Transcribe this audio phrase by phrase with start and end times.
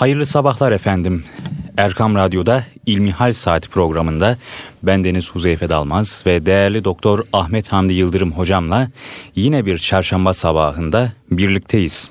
[0.00, 1.24] Hayırlı sabahlar efendim.
[1.76, 4.38] Erkam Radyo'da İlmihal Saati programında
[4.82, 8.90] bendeniz Huzeyfe Dalmaz ve değerli doktor Ahmet Hamdi Yıldırım hocamla
[9.36, 12.10] yine bir çarşamba sabahında birlikteyiz.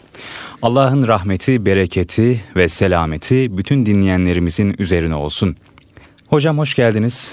[0.61, 5.55] Allah'ın rahmeti, bereketi ve selameti bütün dinleyenlerimizin üzerine olsun.
[6.27, 7.31] Hocam hoş geldiniz.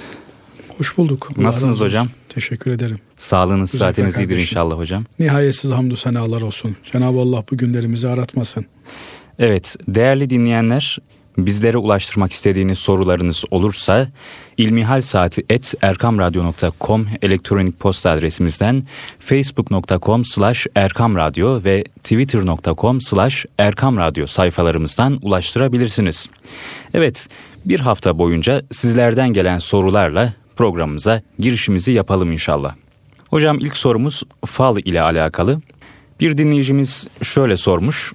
[0.79, 1.29] Hoş bulduk.
[1.39, 2.09] Allah Nasılsınız hocam?
[2.29, 2.99] Teşekkür ederim.
[3.17, 5.05] Sağlığınız, sıhhatiniz iyidir inşallah hocam.
[5.19, 6.77] Nihayetsiz hamdü senalar olsun.
[6.93, 8.67] Cenab-ı Allah bu günlerimizi aratmasın.
[9.39, 10.99] Evet, değerli dinleyenler,
[11.39, 14.09] bizlere ulaştırmak istediğiniz sorularınız olursa
[14.57, 18.83] ilmihal saati et erkamradyo.com elektronik posta adresimizden
[19.19, 26.29] facebook.com slash erkamradyo ve twitter.com slash erkamradyo sayfalarımızdan ulaştırabilirsiniz.
[26.95, 27.29] Evet,
[27.65, 32.75] bir hafta boyunca sizlerden gelen sorularla programımıza girişimizi yapalım inşallah.
[33.31, 35.61] Hocam ilk sorumuz fal ile alakalı.
[36.21, 38.13] Bir dinleyicimiz şöyle sormuş.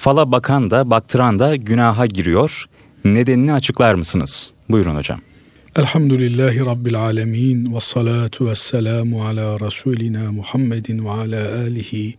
[0.00, 2.64] Fala bakan da baktıran da günaha giriyor.
[3.04, 4.52] Nedenini açıklar mısınız?
[4.70, 5.20] Buyurun hocam.
[5.76, 12.14] Elhamdülillahi Rabbil alemin ve salatu ve selamu ala Resulina Muhammedin ve ala alihi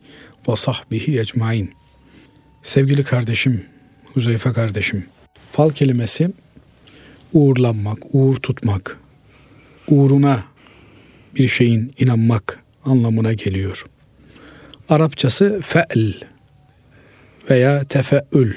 [0.50, 1.72] ve sahbihi ecmain.
[2.64, 3.66] Sevgili kardeşim,
[4.14, 5.05] Huzeyfe kardeşim,
[5.52, 6.31] fal kelimesi
[7.33, 9.00] uğurlanmak, uğur tutmak,
[9.88, 10.44] uğruna
[11.36, 13.86] bir şeyin inanmak anlamına geliyor.
[14.89, 16.30] Arapçası fe'l
[17.50, 18.53] veya tefeül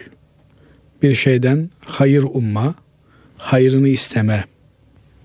[1.03, 2.75] bir şeyden hayır umma,
[3.39, 4.45] hayrını isteme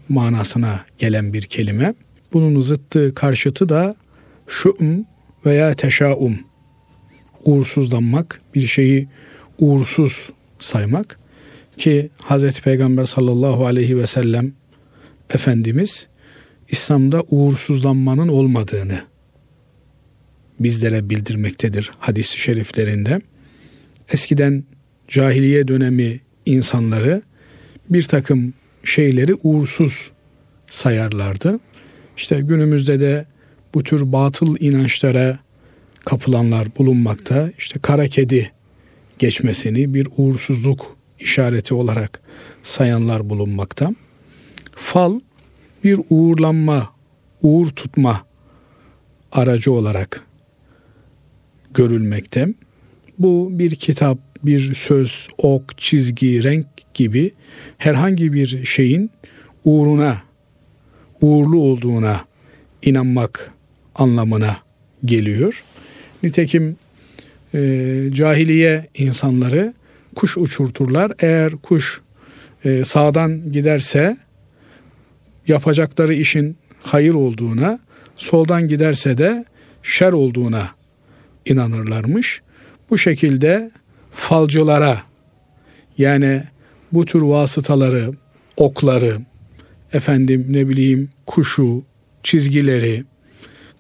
[0.10, 1.94] manasına gelen bir kelime.
[2.34, 3.96] Bunun zıttı karşıtı da
[4.48, 5.06] şu'm
[5.46, 6.40] veya teşaum.
[7.46, 9.08] Uğursuzlanmak, bir şeyi
[9.60, 10.30] uğursuz
[10.60, 11.20] saymak
[11.78, 12.60] ki Hz.
[12.60, 14.54] Peygamber sallallahu aleyhi ve sellem
[15.30, 16.08] Efendimiz
[16.70, 19.02] İslam'da uğursuzlanmanın olmadığını
[20.60, 23.22] bizlere bildirmektedir hadis-i şeriflerinde.
[24.14, 24.64] Eskiden
[25.08, 27.22] cahiliye dönemi insanları
[27.90, 30.12] bir takım şeyleri uğursuz
[30.68, 31.60] sayarlardı.
[32.18, 33.26] İşte günümüzde de
[33.74, 35.40] bu tür batıl inançlara
[36.06, 37.52] kapılanlar bulunmakta.
[37.58, 38.52] İşte kara kedi
[39.20, 42.22] geçmesini bir uğursuzluk işareti olarak
[42.64, 43.96] sayanlar bulunmakta.
[44.76, 45.20] Fal
[45.84, 46.94] bir uğurlanma,
[47.42, 48.26] uğur tutma
[49.32, 50.24] aracı olarak
[51.74, 52.54] görülmekte.
[53.20, 57.32] Bu bir kitap, bir söz, ok, çizgi, renk gibi
[57.78, 59.12] herhangi bir şeyin
[59.64, 60.22] uğruna,
[61.22, 62.26] uğurlu olduğuna
[62.82, 63.52] inanmak
[63.96, 64.58] anlamına
[65.06, 65.64] geliyor.
[66.24, 66.78] Nitekim
[67.54, 67.60] e,
[68.14, 69.74] cahiliye insanları
[70.16, 71.12] kuş uçurturlar.
[71.20, 72.02] Eğer kuş
[72.66, 74.18] e, sağdan giderse
[75.48, 77.80] yapacakları işin hayır olduğuna,
[78.16, 79.46] soldan giderse de
[79.84, 80.70] şer olduğuna
[81.46, 82.42] inanırlarmış.
[82.90, 83.72] Bu şekilde
[84.12, 85.02] falcılara
[85.98, 86.44] yani
[86.92, 88.12] bu tür vasıtaları,
[88.58, 89.22] okları,
[89.94, 91.84] efendim ne bileyim kuşu,
[92.24, 93.04] çizgileri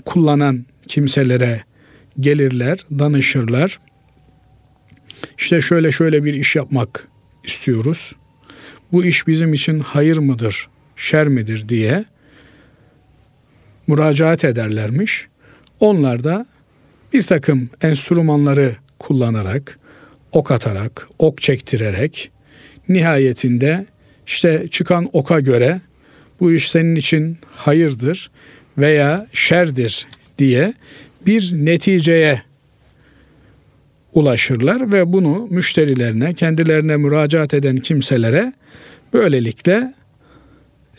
[0.05, 1.63] kullanan kimselere
[2.19, 3.79] gelirler, danışırlar.
[5.37, 7.07] İşte şöyle şöyle bir iş yapmak
[7.43, 8.15] istiyoruz.
[8.91, 12.05] Bu iş bizim için hayır mıdır, şer midir diye
[13.87, 15.27] müracaat ederlermiş.
[15.79, 16.45] Onlar da
[17.13, 19.79] bir takım enstrümanları kullanarak,
[20.31, 22.31] ok atarak, ok çektirerek
[22.89, 23.85] nihayetinde
[24.27, 25.81] işte çıkan oka göre
[26.39, 28.31] bu iş senin için hayırdır
[28.77, 30.07] veya şerdir
[30.37, 30.73] diye
[31.25, 32.41] bir neticeye
[34.13, 38.53] ulaşırlar ve bunu müşterilerine, kendilerine müracaat eden kimselere
[39.13, 39.93] böylelikle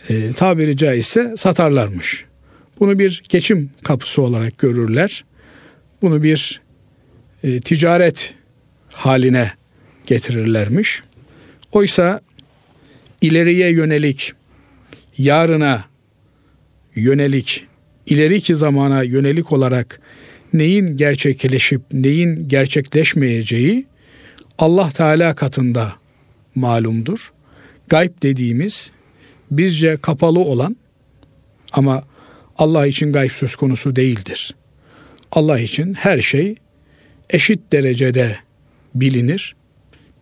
[0.08, 2.24] e, tabiri caizse satarlarmış.
[2.80, 5.24] Bunu bir geçim kapısı olarak görürler.
[6.02, 6.60] Bunu bir
[7.42, 8.34] e, ticaret
[8.92, 9.52] haline
[10.06, 11.02] getirirlermiş.
[11.72, 12.20] Oysa
[13.20, 14.32] ileriye yönelik,
[15.18, 15.84] yarına
[16.94, 17.66] yönelik,
[18.06, 20.00] ileriki zamana yönelik olarak
[20.52, 23.86] neyin gerçekleşip neyin gerçekleşmeyeceği
[24.58, 25.92] Allah Teala katında
[26.54, 27.32] malumdur.
[27.88, 28.90] Gayb dediğimiz
[29.50, 30.76] bizce kapalı olan
[31.72, 32.04] ama
[32.58, 34.54] Allah için gayb söz konusu değildir.
[35.32, 36.54] Allah için her şey
[37.32, 38.36] eşit derecede
[38.94, 39.56] bilinir.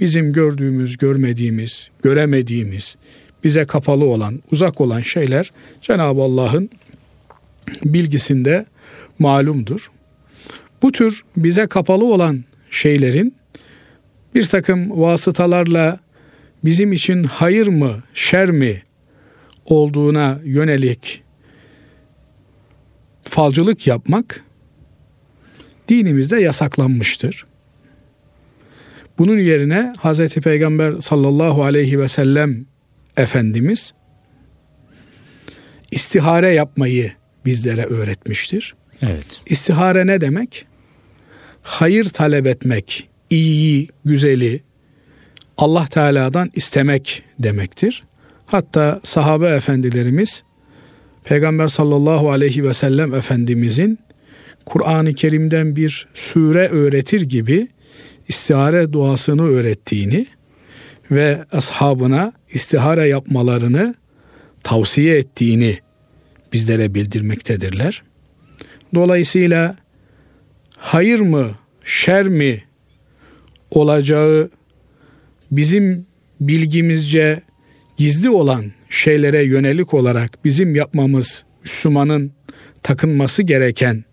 [0.01, 2.97] Bizim gördüğümüz, görmediğimiz, göremediğimiz,
[3.45, 5.53] bize kapalı olan, uzak olan şeyler
[5.83, 6.71] Cenab-ı Allah'ın
[7.85, 8.67] bilgisinde
[9.19, 9.91] malumdur.
[10.83, 13.35] Bu tür bize kapalı olan şeylerin
[14.35, 16.01] bir takım vasıtalarla
[16.65, 18.83] bizim için hayır mı, şer mi
[19.65, 21.23] olduğuna yönelik
[23.25, 24.45] falcılık yapmak
[25.89, 27.47] dinimizde yasaklanmıştır.
[29.19, 32.67] Bunun yerine Hazreti Peygamber sallallahu aleyhi ve sellem
[33.17, 33.95] Efendimiz
[35.91, 37.13] istihare yapmayı
[37.45, 38.75] bizlere öğretmiştir.
[39.03, 39.43] Evet.
[39.47, 40.67] İstihare ne demek?
[41.63, 44.63] Hayır talep etmek, iyiyi, güzeli
[45.57, 48.05] Allah Teala'dan istemek demektir.
[48.47, 50.43] Hatta sahabe efendilerimiz
[51.25, 53.99] Peygamber sallallahu aleyhi ve sellem Efendimizin
[54.69, 57.69] Kur'an-ı Kerim'den bir sure öğretir gibi
[58.29, 60.27] istihare duasını öğrettiğini
[61.11, 63.95] ve ashabına istihare yapmalarını
[64.65, 65.79] tavsiye ettiğini
[66.53, 68.03] bizlere bildirmektedirler.
[68.95, 69.77] Dolayısıyla
[70.77, 71.51] hayır mı,
[71.85, 72.65] şer mi
[73.71, 74.51] olacağı
[75.51, 76.07] bizim
[76.41, 77.43] bilgimizce
[77.97, 82.33] gizli olan şeylere yönelik olarak bizim yapmamız Müslümanın
[82.83, 84.08] takınması gereken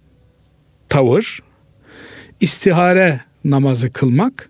[0.90, 1.40] tavır
[2.40, 4.50] istihare namazı kılmak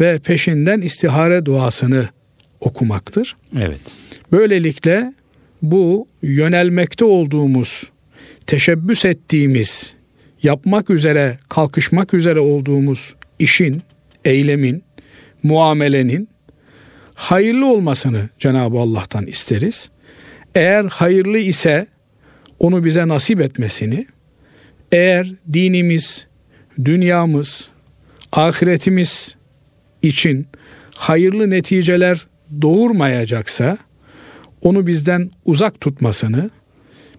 [0.00, 2.08] ve peşinden istihare duasını
[2.60, 3.36] okumaktır.
[3.58, 3.80] Evet.
[4.32, 5.14] Böylelikle
[5.62, 7.90] bu yönelmekte olduğumuz,
[8.46, 9.94] teşebbüs ettiğimiz,
[10.42, 13.82] yapmak üzere, kalkışmak üzere olduğumuz işin,
[14.24, 14.82] eylemin,
[15.42, 16.28] muamelenin
[17.14, 19.90] hayırlı olmasını Cenab-ı Allah'tan isteriz.
[20.54, 21.86] Eğer hayırlı ise
[22.58, 24.06] onu bize nasip etmesini,
[24.94, 26.26] eğer dinimiz,
[26.84, 27.68] dünyamız,
[28.32, 29.36] ahiretimiz
[30.02, 30.46] için
[30.94, 32.26] hayırlı neticeler
[32.62, 33.78] doğurmayacaksa
[34.62, 36.50] onu bizden uzak tutmasını,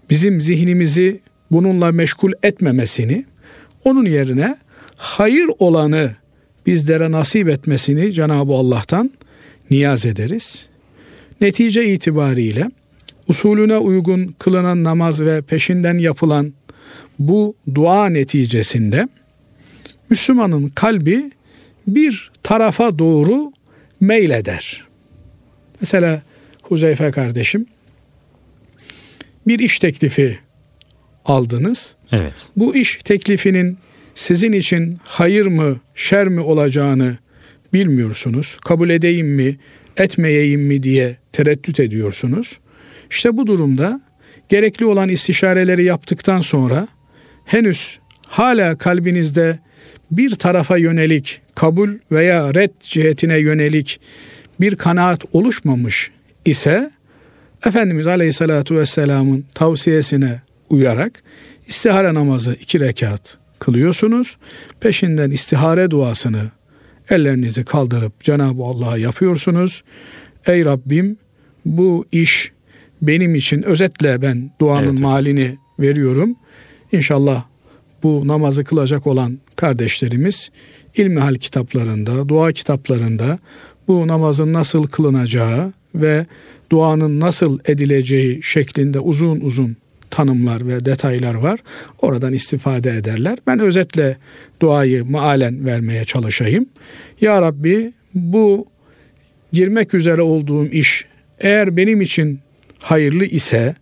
[0.10, 3.26] bizim zihnimizi bununla meşgul etmemesini,
[3.84, 4.58] onun yerine
[4.96, 6.16] hayır olanı
[6.66, 9.12] bizlere nasip etmesini Cenab-ı Allah'tan
[9.72, 10.68] niyaz ederiz.
[11.42, 12.72] Netice itibariyle
[13.28, 16.54] usulüne uygun kılınan namaz ve peşinden yapılan
[17.20, 19.08] bu dua neticesinde
[20.10, 21.32] Müslümanın kalbi
[21.88, 23.52] bir tarafa doğru
[24.00, 24.84] meyleder.
[25.82, 26.22] Mesela
[26.62, 27.66] Huzeyfe kardeşim
[29.48, 30.40] bir iş teklifi
[31.26, 31.96] aldınız.
[32.12, 32.34] Evet.
[32.56, 33.78] Bu iş teklifinin
[34.16, 37.18] sizin için hayır mı, şer mi olacağını
[37.74, 38.58] bilmiyorsunuz.
[38.66, 39.58] Kabul edeyim mi,
[39.98, 42.60] etmeyeyim mi diye tereddüt ediyorsunuz.
[43.10, 44.02] İşte bu durumda
[44.50, 46.88] gerekli olan istişareleri yaptıktan sonra
[47.46, 49.60] henüz hala kalbinizde
[50.12, 54.00] bir tarafa yönelik kabul veya red cihetine yönelik
[54.60, 56.12] bir kanaat oluşmamış
[56.46, 56.92] ise
[57.66, 61.24] Efendimiz Aleyhisselatü Vesselam'ın tavsiyesine uyarak
[61.68, 64.38] istihare namazı iki rekat kılıyorsunuz.
[64.80, 66.52] Peşinden istihare duasını
[67.10, 69.84] ellerinizi kaldırıp Cenab-ı Allah'a yapıyorsunuz.
[70.48, 71.18] Ey Rabbim
[71.66, 72.52] bu iş
[73.02, 76.36] benim için özetle ben duanın evet, malini veriyorum.
[76.92, 77.44] İnşallah
[78.04, 80.50] bu namazı kılacak olan kardeşlerimiz
[80.96, 83.40] ilmihal kitaplarında, dua kitaplarında
[83.88, 86.26] bu namazın nasıl kılınacağı ve
[86.72, 89.78] duanın nasıl edileceği şeklinde uzun uzun
[90.12, 91.60] tanımlar ve detaylar var.
[92.02, 93.38] Oradan istifade ederler.
[93.48, 94.18] Ben özetle
[94.62, 96.66] duayı maalen vermeye çalışayım.
[97.22, 98.66] Ya Rabbi bu
[99.54, 101.06] girmek üzere olduğum iş
[101.40, 102.40] eğer benim için
[102.80, 103.76] hayırlı ise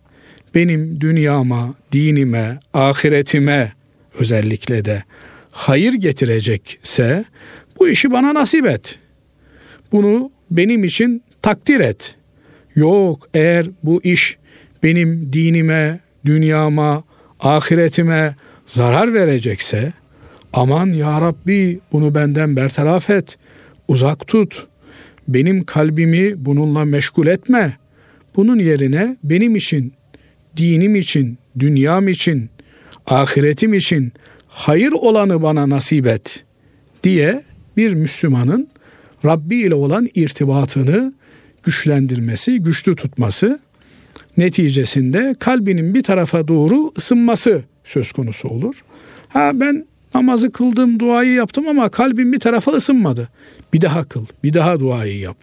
[0.54, 3.72] benim dünyama, dinime, ahiretime
[4.18, 5.02] özellikle de
[5.50, 7.24] hayır getirecekse
[7.78, 8.98] bu işi bana nasip et.
[9.92, 12.14] Bunu benim için takdir et.
[12.74, 14.38] Yok eğer bu iş
[14.82, 17.04] benim dinime, dünyama,
[17.40, 18.36] ahiretime
[18.66, 19.92] zarar verecekse
[20.52, 23.38] aman ya Rabbi bunu benden bertaraf et,
[23.88, 24.66] uzak tut.
[25.28, 27.76] Benim kalbimi bununla meşgul etme.
[28.36, 29.92] Bunun yerine benim için,
[30.56, 32.50] dinim için, dünyam için,
[33.06, 34.12] ahiretim için
[34.48, 36.44] hayır olanı bana nasip et
[37.04, 37.42] diye
[37.76, 38.68] bir Müslümanın
[39.24, 41.14] Rabbi ile olan irtibatını
[41.62, 43.60] güçlendirmesi, güçlü tutması
[44.36, 48.84] neticesinde kalbinin bir tarafa doğru ısınması söz konusu olur.
[49.28, 53.28] Ha ben namazı kıldım, duayı yaptım ama kalbim bir tarafa ısınmadı.
[53.72, 55.36] Bir daha kıl, bir daha duayı yap.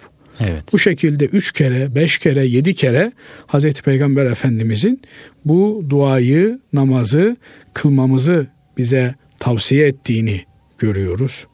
[0.50, 0.64] Evet.
[0.74, 3.12] Bu şekilde üç kere, beş kere, yedi kere
[3.48, 5.02] Hazreti Peygamber Efendimizin
[5.46, 7.38] bu duayı, namazı
[7.74, 10.46] kılmamızı bize tavsiye ettiğini
[10.78, 11.46] görüyoruz.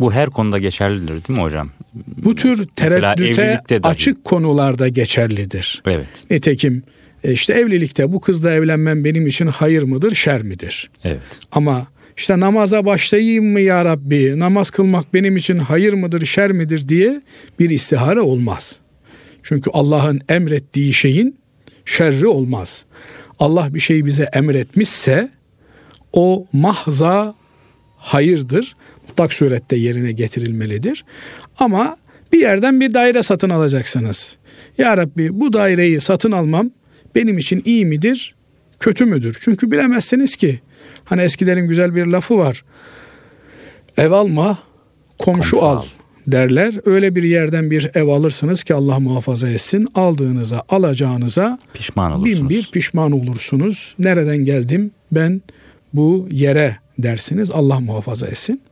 [0.00, 1.70] Bu her konuda geçerlidir değil mi hocam?
[1.94, 5.82] Bu tür tereddüte açık konularda geçerlidir.
[5.86, 6.06] Evet.
[6.30, 6.82] Nitekim
[7.24, 10.90] e, işte evlilikte bu kızla evlenmem benim için hayır mıdır, şer midir?
[11.04, 11.20] Evet.
[11.52, 16.88] Ama işte namaza başlayayım mı ya Rabbi, namaz kılmak benim için hayır mıdır, şer midir
[16.88, 17.22] diye
[17.58, 18.80] bir istihare olmaz.
[19.42, 21.36] Çünkü Allah'ın emrettiği şeyin
[21.84, 22.84] şerri olmaz.
[23.38, 25.28] Allah bir şeyi bize emretmişse
[26.12, 27.34] o mahza
[27.96, 28.76] hayırdır,
[29.08, 31.04] mutlak surette yerine getirilmelidir.
[31.58, 31.96] Ama
[32.32, 34.36] bir yerden bir daire satın alacaksınız.
[34.78, 36.70] Ya Rabbi bu daireyi satın almam
[37.14, 38.34] benim için iyi midir,
[38.80, 39.38] kötü müdür?
[39.40, 40.60] Çünkü bilemezsiniz ki.
[41.04, 42.64] Hani eskilerin güzel bir lafı var.
[43.96, 44.58] Ev alma,
[45.18, 45.82] komşu, komşu al.
[46.26, 46.74] derler.
[46.84, 49.88] Öyle bir yerden bir ev alırsınız ki Allah muhafaza etsin.
[49.94, 52.40] Aldığınıza, alacağınıza pişman olursunuz.
[52.40, 53.94] Bin bir pişman olursunuz.
[53.98, 55.42] Nereden geldim ben
[55.94, 57.50] bu yere dersiniz.
[57.50, 58.62] Allah muhafaza etsin.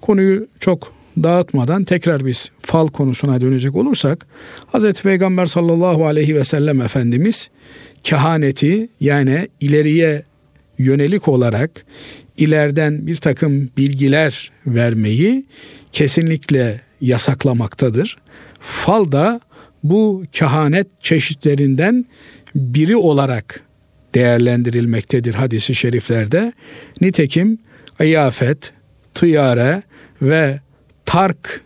[0.00, 0.92] Konuyu çok
[1.22, 4.26] dağıtmadan tekrar biz fal konusuna dönecek olursak
[4.72, 4.92] Hz.
[4.92, 7.50] Peygamber sallallahu aleyhi ve sellem Efendimiz
[8.04, 10.22] kehaneti yani ileriye
[10.78, 11.70] yönelik olarak
[12.36, 15.46] ileriden bir takım bilgiler vermeyi
[15.92, 18.18] kesinlikle yasaklamaktadır.
[18.60, 19.40] Fal da
[19.82, 22.04] bu kehanet çeşitlerinden
[22.54, 23.60] biri olarak
[24.14, 26.52] değerlendirilmektedir hadisi şeriflerde.
[27.00, 27.58] Nitekim
[28.00, 28.72] iyafet,
[29.14, 29.82] tıyare
[30.22, 30.60] ve
[31.04, 31.60] tark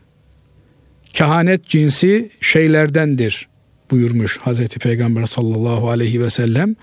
[1.13, 3.49] kehanet cinsi şeylerdendir
[3.91, 6.77] buyurmuş Hazreti Peygamber sallallahu aleyhi ve sellem.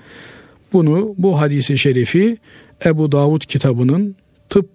[0.74, 2.38] Bunu bu hadisi şerifi
[2.86, 4.16] Ebu Davud kitabının
[4.50, 4.70] tıp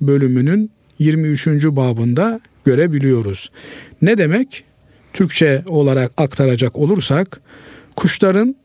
[0.00, 1.46] bölümünün 23.
[1.64, 3.50] babında görebiliyoruz.
[4.02, 4.64] Ne demek?
[5.12, 7.40] Türkçe olarak aktaracak olursak
[7.96, 8.56] kuşların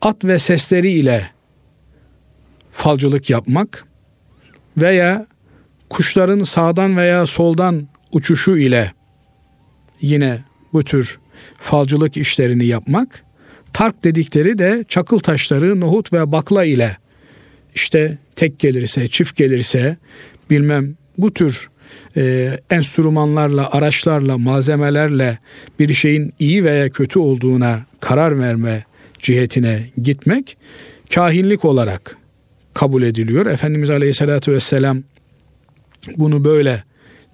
[0.00, 1.30] at ve sesleri ile
[2.70, 3.84] falcılık yapmak
[4.76, 5.26] veya
[5.90, 8.92] kuşların sağdan veya soldan uçuşu ile
[10.00, 11.18] yine bu tür
[11.56, 13.24] falcılık işlerini yapmak.
[13.72, 16.96] Tark dedikleri de çakıl taşları, nohut ve bakla ile
[17.74, 19.96] işte tek gelirse, çift gelirse
[20.50, 21.70] bilmem bu tür
[22.16, 25.38] e, enstrümanlarla, araçlarla, malzemelerle
[25.78, 28.84] bir şeyin iyi veya kötü olduğuna karar verme
[29.18, 30.56] cihetine gitmek
[31.14, 32.16] kahinlik olarak
[32.74, 33.46] kabul ediliyor.
[33.46, 35.02] Efendimiz Aleyhisselatü Vesselam
[36.16, 36.84] bunu böyle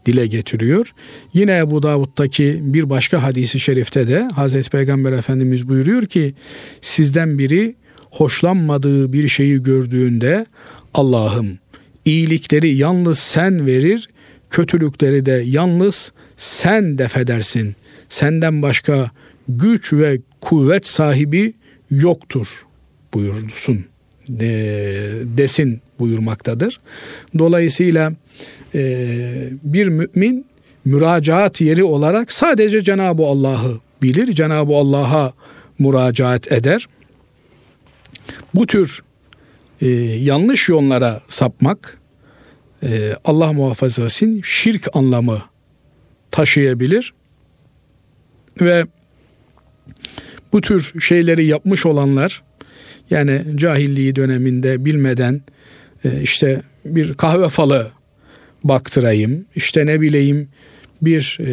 [0.09, 0.95] dile getiriyor.
[1.35, 6.35] Yine Ebu Davud'daki bir başka hadisi şerifte de Hazreti Peygamber Efendimiz buyuruyor ki
[6.81, 7.75] sizden biri
[8.11, 10.47] hoşlanmadığı bir şeyi gördüğünde
[10.95, 11.59] Allah'ım
[12.05, 14.09] iyilikleri yalnız sen verir,
[14.51, 17.75] kötülükleri de yalnız sen defedersin.
[18.09, 19.11] Senden başka
[19.49, 21.55] güç ve kuvvet sahibi
[21.91, 22.67] yoktur
[23.15, 23.85] buyursun
[25.39, 26.81] desin buyurmaktadır.
[27.39, 28.13] Dolayısıyla
[29.65, 30.47] bir mümin
[30.85, 35.33] müracaat yeri olarak sadece Cenab-ı Allah'ı bilir, Cenab-ı Allah'a
[35.79, 36.89] müracaat eder.
[38.55, 39.03] Bu tür
[39.81, 39.89] e,
[40.21, 41.99] yanlış yollara sapmak
[42.83, 45.43] e, Allah muhafaza etsin şirk anlamı
[46.31, 47.15] taşıyabilir
[48.61, 48.87] ve
[50.53, 52.43] bu tür şeyleri yapmış olanlar
[53.11, 55.41] yani cahilliği döneminde bilmeden
[56.05, 57.91] e, işte bir kahve falı
[58.65, 59.45] baktırayım.
[59.57, 60.49] İşte ne bileyim
[61.03, 61.51] bir e,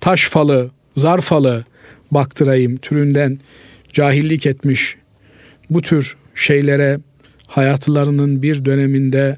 [0.00, 1.64] taş falı, zar falı
[2.10, 3.38] baktırayım türünden
[3.92, 4.96] cahillik etmiş
[5.70, 6.98] bu tür şeylere
[7.46, 9.36] hayatlarının bir döneminde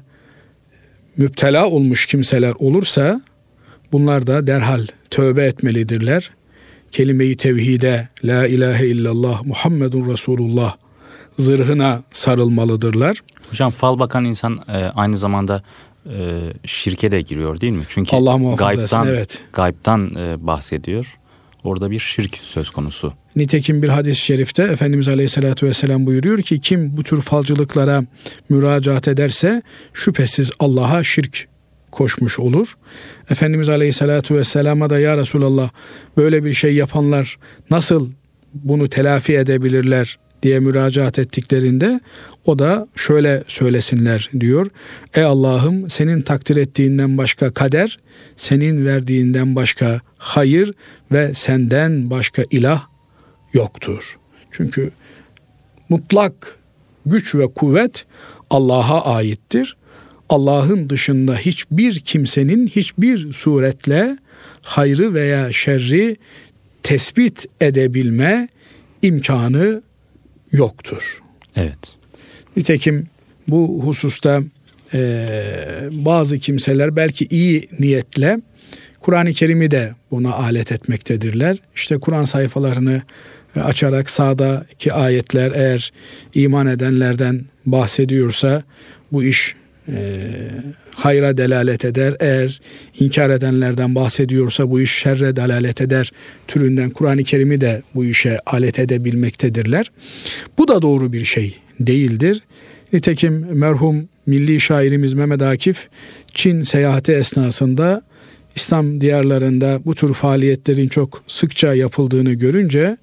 [1.17, 3.21] müptela olmuş kimseler olursa
[3.91, 6.31] bunlar da derhal tövbe etmelidirler.
[6.91, 10.75] Kelime-i tevhide la ilahe illallah Muhammedun Resulullah
[11.37, 13.19] zırhına sarılmalıdırlar.
[13.49, 15.63] Hocam fal bakan insan e, aynı zamanda
[16.05, 17.83] e, şirke de giriyor değil mi?
[17.87, 19.43] Çünkü Allah gaybtan, evet.
[19.53, 21.19] gaybtan e, bahsediyor.
[21.63, 23.13] Orada bir şirk söz konusu.
[23.35, 28.03] Nitekim bir hadis-i şerifte Efendimiz Aleyhisselatü Vesselam buyuruyor ki kim bu tür falcılıklara
[28.49, 29.61] müracaat ederse
[29.93, 31.47] şüphesiz Allah'a şirk
[31.91, 32.77] koşmuş olur.
[33.29, 35.69] Efendimiz Aleyhisselatü Vesselam'a da ya Resulallah
[36.17, 37.37] böyle bir şey yapanlar
[37.71, 38.09] nasıl
[38.53, 41.99] bunu telafi edebilirler diye müracaat ettiklerinde
[42.45, 44.67] o da şöyle söylesinler diyor.
[45.13, 47.99] Ey Allah'ım senin takdir ettiğinden başka kader,
[48.35, 50.73] senin verdiğinden başka hayır
[51.11, 52.83] ve senden başka ilah
[53.53, 54.17] yoktur.
[54.51, 54.91] Çünkü
[55.89, 56.57] mutlak
[57.05, 58.05] güç ve kuvvet
[58.49, 59.77] Allah'a aittir.
[60.29, 64.17] Allah'ın dışında hiçbir kimsenin hiçbir suretle
[64.63, 66.17] hayrı veya şerri
[66.83, 68.47] tespit edebilme
[69.01, 69.81] imkanı
[70.53, 71.21] yoktur.
[71.55, 71.95] Evet.
[72.57, 73.07] Nitekim
[73.47, 74.41] bu hususta
[74.93, 75.25] e,
[75.91, 78.39] bazı kimseler belki iyi niyetle
[78.99, 81.57] Kur'an-ı Kerim'i de buna alet etmektedirler.
[81.75, 83.01] İşte Kur'an sayfalarını
[83.55, 85.91] açarak sağdaki ayetler eğer
[86.33, 88.63] iman edenlerden bahsediyorsa
[89.11, 89.55] bu iş
[89.87, 89.95] e,
[90.95, 92.15] hayra delalet eder.
[92.19, 92.61] Eğer
[92.99, 96.11] inkar edenlerden bahsediyorsa bu iş şerre delalet eder.
[96.47, 99.91] Türünden Kur'an-ı Kerim'i de bu işe alet edebilmektedirler.
[100.57, 102.41] Bu da doğru bir şey değildir.
[102.93, 105.87] Nitekim merhum milli şairimiz Mehmet Akif
[106.33, 108.01] Çin seyahati esnasında
[108.55, 112.97] İslam diyarlarında bu tür faaliyetlerin çok sıkça yapıldığını görünce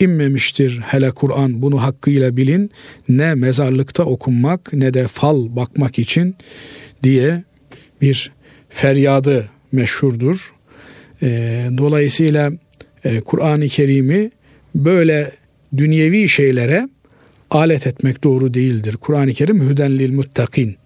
[0.00, 2.70] inmemiştir hele Kur'an bunu hakkıyla bilin
[3.08, 6.36] ne mezarlıkta okunmak ne de fal bakmak için
[7.02, 7.44] diye
[8.00, 8.32] bir
[8.68, 10.52] feryadı meşhurdur.
[11.22, 11.28] E,
[11.78, 12.52] dolayısıyla
[13.04, 14.30] e, Kur'an-ı Kerim'i
[14.74, 15.32] böyle
[15.76, 16.88] dünyevi şeylere
[17.50, 18.96] alet etmek doğru değildir.
[19.00, 20.76] Kur'an-ı Kerim hüdenlil muttakin.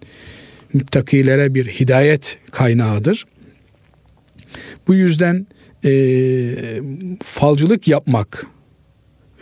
[0.73, 3.25] Müttakilere bir hidayet kaynağıdır.
[4.87, 5.47] Bu yüzden
[5.85, 5.91] e,
[7.21, 8.45] falcılık yapmak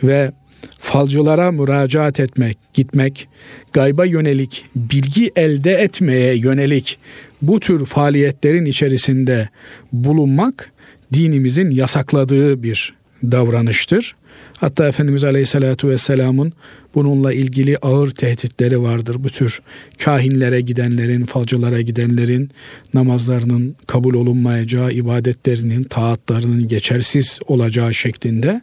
[0.02, 0.32] ve
[0.78, 3.28] falcılara müracaat etmek, gitmek,
[3.72, 6.98] gayba yönelik, bilgi elde etmeye yönelik
[7.42, 9.48] bu tür faaliyetlerin içerisinde
[9.92, 10.72] bulunmak
[11.12, 14.16] dinimizin yasakladığı bir davranıştır.
[14.60, 16.52] Hatta Efendimiz Aleyhisselatü Vesselam'ın
[16.94, 19.16] bununla ilgili ağır tehditleri vardır.
[19.18, 19.60] Bu tür
[19.98, 22.50] kahinlere gidenlerin, falcılara gidenlerin
[22.94, 28.60] namazlarının kabul olunmayacağı, ibadetlerinin, taatlarının geçersiz olacağı şeklinde.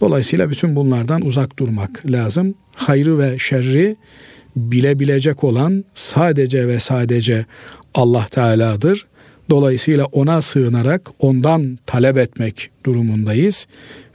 [0.00, 2.54] Dolayısıyla bütün bunlardan uzak durmak lazım.
[2.74, 3.96] Hayrı ve şerri
[4.56, 7.46] bilebilecek olan sadece ve sadece
[7.94, 9.06] Allah Teala'dır.
[9.50, 13.66] Dolayısıyla ona sığınarak ondan talep etmek durumundayız.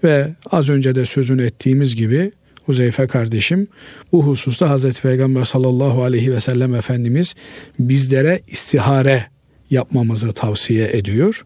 [0.03, 2.31] Ve az önce de sözünü ettiğimiz gibi
[2.65, 3.67] Huzeyfe kardeşim
[4.11, 7.35] bu hususta Hazreti Peygamber sallallahu aleyhi ve sellem Efendimiz
[7.79, 9.25] bizlere istihare
[9.69, 11.45] yapmamızı tavsiye ediyor.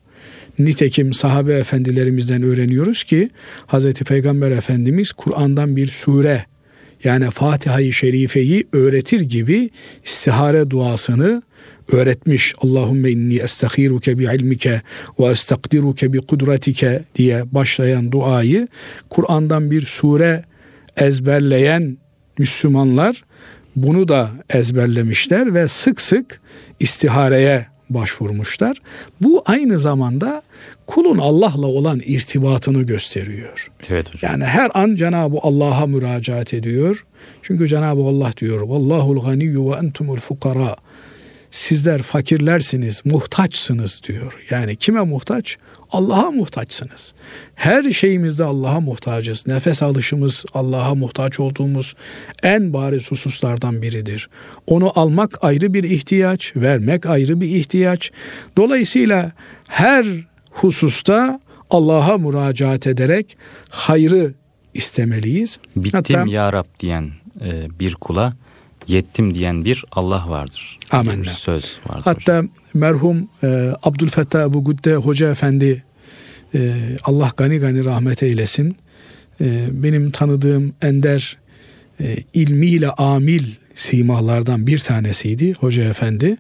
[0.60, 3.30] Nitekim sahabe efendilerimizden öğreniyoruz ki
[3.68, 6.46] Hazreti Peygamber Efendimiz Kur'an'dan bir sure
[7.04, 9.70] yani Fatiha-i Şerife'yi öğretir gibi
[10.06, 11.42] istihare duasını
[11.92, 12.54] öğretmiş.
[12.62, 14.82] Allahümme inni estahiruke bi ilmike
[15.20, 18.68] ve estakdiruke bi kudretike diye başlayan duayı
[19.10, 20.44] Kur'an'dan bir sure
[20.98, 21.98] ezberleyen
[22.38, 23.24] Müslümanlar
[23.76, 26.42] bunu da ezberlemişler ve sık sık
[26.80, 28.82] istihareye başvurmuşlar.
[29.22, 30.42] Bu aynı zamanda
[30.88, 33.72] kulun Allah'la olan irtibatını gösteriyor.
[33.90, 34.32] Evet hocam.
[34.32, 37.06] Yani her an Cenab-ı Allah'a müracaat ediyor.
[37.42, 40.76] Çünkü Cenab-ı Allah diyor: "Vallahul ganiyyu ve entumul fukara."
[41.52, 44.46] Sizler fakirlersiniz, muhtaçsınız diyor.
[44.50, 45.58] Yani kime muhtaç?
[45.92, 47.14] Allah'a muhtaçsınız.
[47.56, 49.48] Her şeyimizde Allah'a muhtacız.
[49.48, 51.96] Nefes alışımız Allah'a muhtaç olduğumuz
[52.44, 54.30] en bariz hususlardan biridir.
[54.68, 58.12] Onu almak ayrı bir ihtiyaç, vermek ayrı bir ihtiyaç.
[58.58, 59.32] Dolayısıyla
[59.68, 60.06] her
[60.52, 63.38] hususta Allah'a müracaat ederek
[63.70, 64.34] hayrı
[64.74, 65.60] istemeliyiz.
[65.76, 68.34] Bittim Hatta, ya Rab diyen e, bir kula
[68.88, 70.80] yettim diyen bir Allah vardır.
[70.92, 71.22] Amin.
[71.24, 72.02] Bir söz vardır.
[72.06, 72.50] Hatta hocam.
[72.74, 75.84] merhum e, Abdülfettah Ebu Güdde Hoca Efendi
[76.56, 76.74] e,
[77.04, 78.78] Allah gani gani rahmet eylesin.
[79.42, 81.38] E, benim tanıdığım ender
[82.02, 83.44] e, ilmiyle amil
[83.76, 86.38] simalardan bir tanesiydi Hoca Efendi.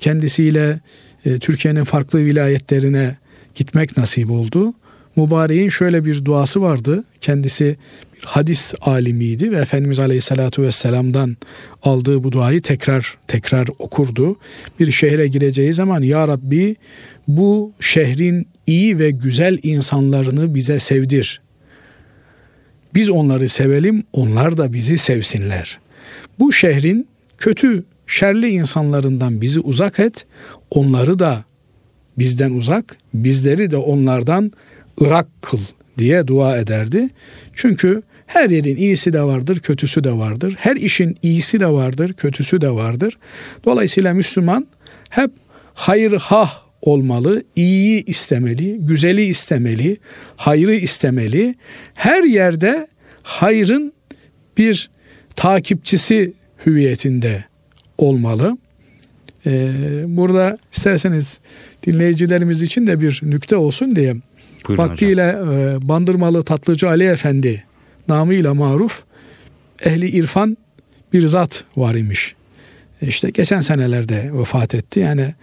[0.00, 0.80] Kendisiyle
[1.24, 3.16] e, Türkiye'nin farklı vilayetlerine
[3.54, 4.74] gitmek nasip oldu.
[5.16, 7.04] Mübareğin şöyle bir duası vardı.
[7.20, 7.76] Kendisi
[8.24, 11.36] hadis alimiydi ve Efendimiz Aleyhisselatü Vesselam'dan
[11.82, 14.36] aldığı bu duayı tekrar tekrar okurdu.
[14.80, 16.76] Bir şehre gireceği zaman Ya Rabbi
[17.28, 21.40] bu şehrin iyi ve güzel insanlarını bize sevdir.
[22.94, 25.78] Biz onları sevelim, onlar da bizi sevsinler.
[26.38, 27.08] Bu şehrin
[27.38, 30.26] kötü, şerli insanlarından bizi uzak et,
[30.70, 31.44] onları da
[32.18, 34.52] bizden uzak, bizleri de onlardan
[35.00, 35.60] ırak kıl
[35.98, 37.08] diye dua ederdi.
[37.54, 38.02] Çünkü
[38.32, 40.54] her yerin iyisi de vardır, kötüsü de vardır.
[40.58, 43.18] Her işin iyisi de vardır, kötüsü de vardır.
[43.64, 44.66] Dolayısıyla Müslüman
[45.10, 45.30] hep
[45.74, 49.96] hayır hah olmalı, iyiyi istemeli, güzeli istemeli,
[50.36, 51.54] hayrı istemeli.
[51.94, 52.88] Her yerde
[53.22, 53.92] hayrın
[54.58, 54.90] bir
[55.36, 56.32] takipçisi
[56.66, 57.44] hüviyetinde
[57.98, 58.58] olmalı.
[59.46, 59.70] Ee,
[60.06, 61.40] burada isterseniz
[61.86, 64.14] dinleyicilerimiz için de bir nükte olsun diye
[64.68, 65.58] Buyurun vaktiyle hocam.
[65.58, 67.64] E, Bandırmalı Tatlıcı Ali Efendi
[68.12, 69.02] namıyla maruf
[69.84, 70.56] ehli irfan
[71.12, 72.34] bir zat var imiş.
[73.02, 75.00] E, işte geçen senelerde vefat etti.
[75.00, 75.34] Yani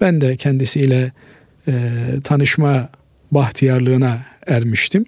[0.00, 1.12] ben de kendisiyle
[1.68, 1.72] e,
[2.24, 2.88] tanışma
[3.30, 5.04] bahtiyarlığına ermiştim.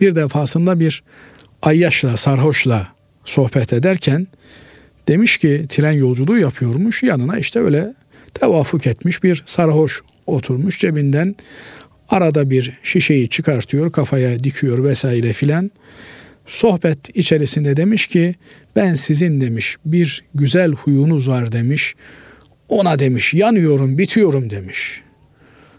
[0.00, 1.02] Bir defasında bir
[1.62, 2.88] ayyaşla, sarhoşla
[3.24, 4.26] sohbet ederken
[5.08, 7.02] demiş ki tren yolculuğu yapıyormuş.
[7.02, 7.94] Yanına işte öyle
[8.34, 11.36] tevafuk etmiş bir sarhoş oturmuş cebinden
[12.08, 15.70] Arada bir şişeyi çıkartıyor, kafaya dikiyor vesaire filan.
[16.46, 18.34] Sohbet içerisinde demiş ki
[18.76, 21.94] ben sizin demiş bir güzel huyunuz var demiş.
[22.68, 25.02] Ona demiş yanıyorum, bitiyorum demiş.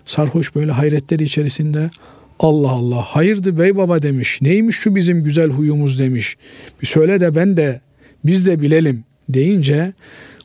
[0.06, 1.90] Sarhoş böyle hayretleri içerisinde
[2.40, 4.42] Allah Allah hayırdır bey baba demiş.
[4.42, 6.38] Neymiş şu bizim güzel huyumuz demiş.
[6.82, 7.82] Bir söyle de ben de
[8.26, 9.94] biz de bilelim deyince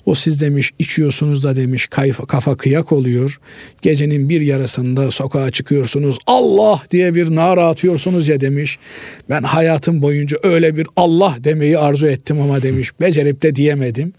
[0.06, 3.40] O siz demiş içiyorsunuz da demiş kayfa, kafa kıyak oluyor.
[3.82, 6.18] Gecenin bir yarısında sokağa çıkıyorsunuz.
[6.26, 8.78] Allah diye bir nara atıyorsunuz ya demiş.
[9.30, 14.12] Ben hayatım boyunca öyle bir Allah demeyi arzu ettim ama demiş becerip de diyemedim.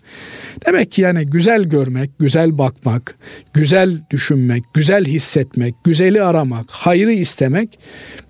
[0.66, 3.16] Demek ki yani güzel görmek, güzel bakmak,
[3.54, 7.80] güzel düşünmek, güzel hissetmek, güzeli aramak, hayrı istemek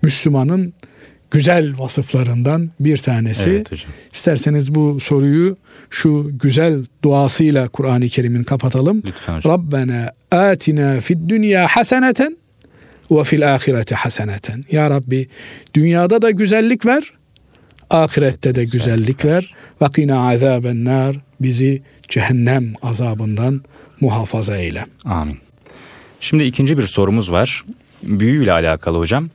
[0.02, 0.74] Müslümanın
[1.30, 3.50] güzel vasıflarından bir tanesi.
[3.50, 3.90] Evet hocam.
[4.12, 5.56] İsterseniz bu soruyu
[5.90, 9.02] şu güzel duasıyla Kur'an-ı Kerim'in kapatalım.
[9.04, 9.52] Lütfen hocam.
[9.52, 12.36] Rabbena atina fid dünya haseneten
[13.10, 14.64] ve fil ahireti haseneten.
[14.70, 15.28] Ya Rabbi
[15.74, 17.12] dünyada da güzellik ver,
[17.90, 19.54] ahirette de güzellik ver.
[19.82, 21.16] Ve qina azaben nar.
[21.40, 23.60] Bizi cehennem azabından
[24.00, 24.82] muhafaza eyle.
[25.04, 25.38] Amin.
[26.20, 27.64] Şimdi ikinci bir sorumuz var.
[28.02, 29.30] Büyü ile alakalı hocam.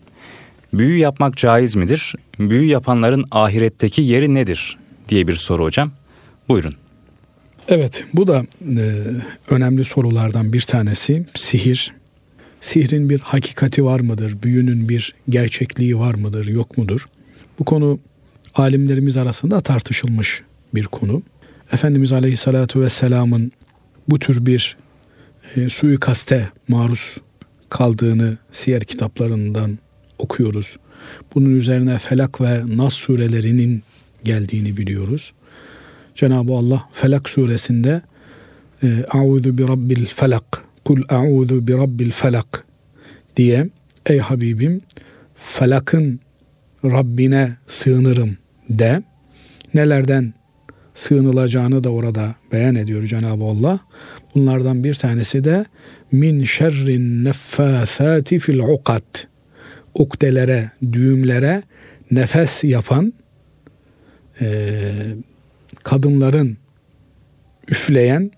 [0.73, 2.15] Büyü yapmak caiz midir?
[2.39, 4.77] Büyü yapanların ahiretteki yeri nedir?
[5.09, 5.91] diye bir soru hocam.
[6.49, 6.75] Buyurun.
[7.67, 8.45] Evet bu da
[8.77, 9.03] e,
[9.49, 11.25] önemli sorulardan bir tanesi.
[11.35, 11.93] Sihir.
[12.61, 14.43] Sihrin bir hakikati var mıdır?
[14.43, 16.47] Büyünün bir gerçekliği var mıdır?
[16.47, 17.07] Yok mudur?
[17.59, 17.99] Bu konu
[18.55, 20.41] alimlerimiz arasında tartışılmış
[20.75, 21.21] bir konu.
[21.73, 23.51] Efendimiz Aleyhisselatü Vesselam'ın
[24.07, 24.77] bu tür bir
[25.55, 27.17] e, suikaste maruz
[27.69, 29.77] kaldığını siyer kitaplarından
[30.21, 30.77] okuyoruz.
[31.35, 33.83] Bunun üzerine Felak ve Nas surelerinin
[34.23, 35.33] geldiğini biliyoruz.
[36.15, 38.01] Cenab-ı Allah Felak suresinde
[39.13, 42.65] Euzu bi rabbil felak kul euzu bi rabbil felak
[43.37, 43.69] diye
[44.05, 44.81] ey Habibim
[45.35, 46.19] felakın
[46.83, 48.37] Rabbine sığınırım
[48.69, 49.03] de
[49.73, 50.33] nelerden
[50.93, 53.79] sığınılacağını da orada beyan ediyor Cenab-ı Allah.
[54.35, 55.65] Bunlardan bir tanesi de
[56.11, 59.30] min şerrin neffâsâti fil ukad
[59.93, 61.63] ukdelere, düğümlere
[62.11, 63.13] nefes yapan
[64.41, 64.81] e,
[65.83, 66.57] kadınların
[67.67, 68.31] üfleyen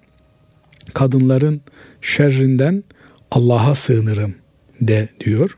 [0.94, 1.62] kadınların
[2.02, 2.84] şerrinden
[3.32, 4.36] Allah'a sığınırım
[4.82, 5.58] de diyor.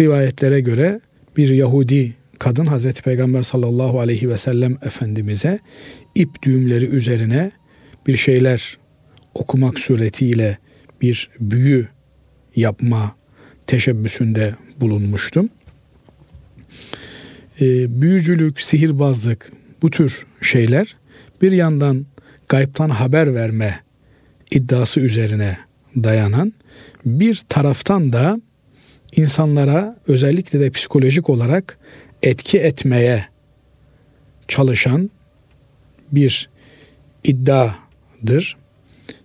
[0.00, 1.00] Rivayetlere göre
[1.36, 5.58] bir Yahudi kadın Hazreti Peygamber sallallahu aleyhi ve sellem Efendimiz'e
[6.14, 7.52] ip düğümleri üzerine
[8.06, 8.78] bir şeyler
[9.34, 10.58] okumak suretiyle
[11.02, 11.88] bir büyü
[12.56, 13.16] yapma
[13.66, 15.48] teşebbüsünde bulunmuştum.
[17.60, 20.96] E, büyücülük, sihirbazlık bu tür şeyler
[21.42, 22.06] bir yandan
[22.48, 23.80] gaybtan haber verme
[24.50, 25.58] iddiası üzerine
[25.96, 26.52] dayanan
[27.04, 28.40] bir taraftan da
[29.16, 31.78] insanlara özellikle de psikolojik olarak
[32.22, 33.26] etki etmeye
[34.48, 35.10] çalışan
[36.12, 36.48] bir
[37.24, 38.56] iddiadır.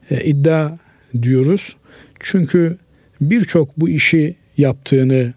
[0.10, 0.78] E, iddia
[1.22, 1.76] diyoruz
[2.20, 2.78] çünkü
[3.22, 5.34] birçok bu işi yaptığını,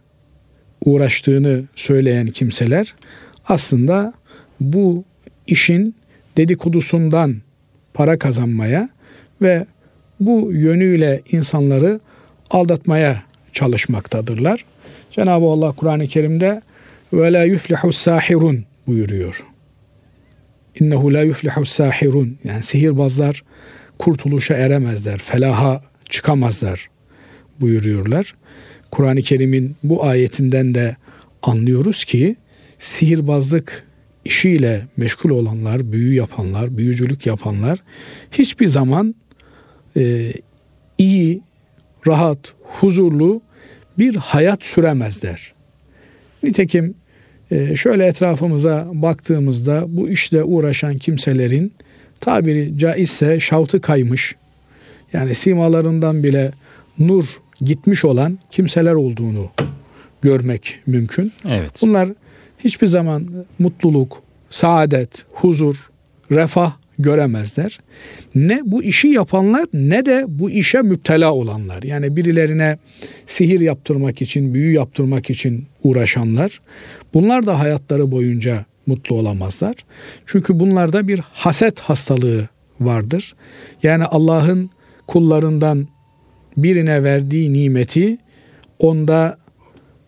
[0.85, 2.95] uğraştığını söyleyen kimseler
[3.49, 4.13] aslında
[4.61, 5.05] bu
[5.47, 5.95] işin
[6.37, 7.37] dedikodusundan
[7.95, 8.89] para kazanmaya
[9.43, 9.67] ve
[10.21, 12.01] bu yönüyle insanları
[12.51, 14.65] aldatmaya çalışmaktadırlar.
[15.11, 16.63] Cenab-ı Allah Kur'an-ı Kerim'de
[17.13, 19.45] ve la yuflihu sahirun buyuruyor.
[20.81, 23.43] İnnehu la yuflihu sahirun yani sihirbazlar
[23.99, 26.91] kurtuluşa eremezler, felaha çıkamazlar
[27.61, 28.35] buyuruyorlar.
[28.93, 30.97] Kur'an-ı Kerim'in bu ayetinden de
[31.43, 32.37] anlıyoruz ki
[32.79, 33.87] sihirbazlık
[34.25, 37.79] işiyle meşgul olanlar, büyü yapanlar, büyücülük yapanlar
[38.31, 39.15] hiçbir zaman
[39.97, 40.33] e,
[40.99, 41.41] iyi,
[42.07, 43.43] rahat, huzurlu
[43.99, 45.53] bir hayat süremezler.
[46.43, 46.95] Nitekim
[47.51, 51.73] e, şöyle etrafımıza baktığımızda bu işle uğraşan kimselerin
[52.21, 54.35] tabiri caizse şavtı kaymış,
[55.13, 56.53] yani simalarından bile
[56.99, 59.51] nur gitmiş olan kimseler olduğunu
[60.23, 61.33] görmek mümkün.
[61.49, 61.73] Evet.
[61.83, 62.09] Bunlar
[62.59, 65.91] hiçbir zaman mutluluk, saadet, huzur,
[66.31, 67.81] refah göremezler.
[68.35, 71.83] Ne bu işi yapanlar ne de bu işe müptela olanlar.
[71.83, 72.79] Yani birilerine
[73.27, 76.61] sihir yaptırmak için, büyü yaptırmak için uğraşanlar.
[77.15, 79.75] Bunlar da hayatları boyunca mutlu olamazlar.
[80.27, 82.49] Çünkü bunlarda bir haset hastalığı
[82.81, 83.35] vardır.
[83.83, 84.71] Yani Allah'ın
[85.07, 85.89] kullarından
[86.57, 88.19] birine verdiği nimeti
[88.79, 89.39] onda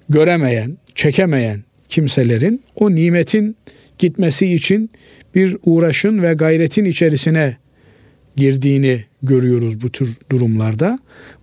[0.08, 3.56] göremeyen, çekemeyen kimselerin o nimetin
[3.98, 4.90] gitmesi için
[5.34, 7.56] bir uğraşın ve gayretin içerisine
[8.36, 10.98] girdiğini görüyoruz bu tür durumlarda.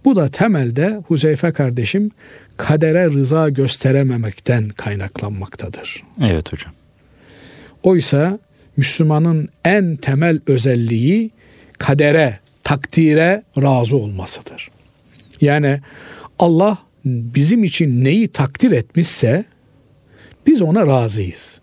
[0.05, 2.11] Bu da temelde Huzeyfe kardeşim
[2.57, 6.03] kadere rıza gösterememekten kaynaklanmaktadır.
[6.23, 6.73] Evet hocam.
[7.83, 8.39] Oysa
[8.77, 11.31] Müslümanın en temel özelliği
[11.77, 14.71] kadere, takdire razı olmasıdır.
[15.41, 15.79] Yani
[16.39, 19.45] Allah bizim için neyi takdir etmişse
[20.47, 21.61] biz ona razıyız.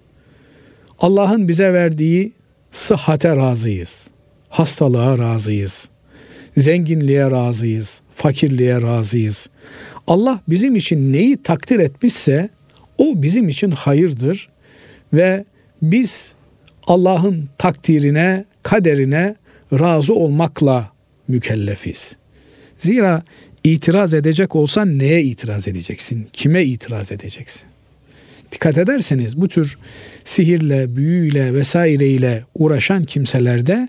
[0.98, 2.32] Allah'ın bize verdiği
[2.70, 4.10] sıhhate razıyız.
[4.48, 5.88] hastalığa razıyız.
[6.56, 9.48] Zenginliğe razıyız, fakirliğe razıyız.
[10.06, 12.50] Allah bizim için neyi takdir etmişse
[12.98, 14.48] o bizim için hayırdır
[15.12, 15.44] ve
[15.82, 16.32] biz
[16.86, 19.36] Allah'ın takdirine, kaderine
[19.72, 20.92] razı olmakla
[21.28, 22.16] mükellefiz.
[22.78, 23.22] Zira
[23.72, 26.28] itiraz edecek olsan neye itiraz edeceksin?
[26.32, 27.68] Kime itiraz edeceksin?
[28.52, 29.78] Dikkat ederseniz bu tür
[30.24, 33.88] sihirle, büyüyle vesaireyle uğraşan kimselerde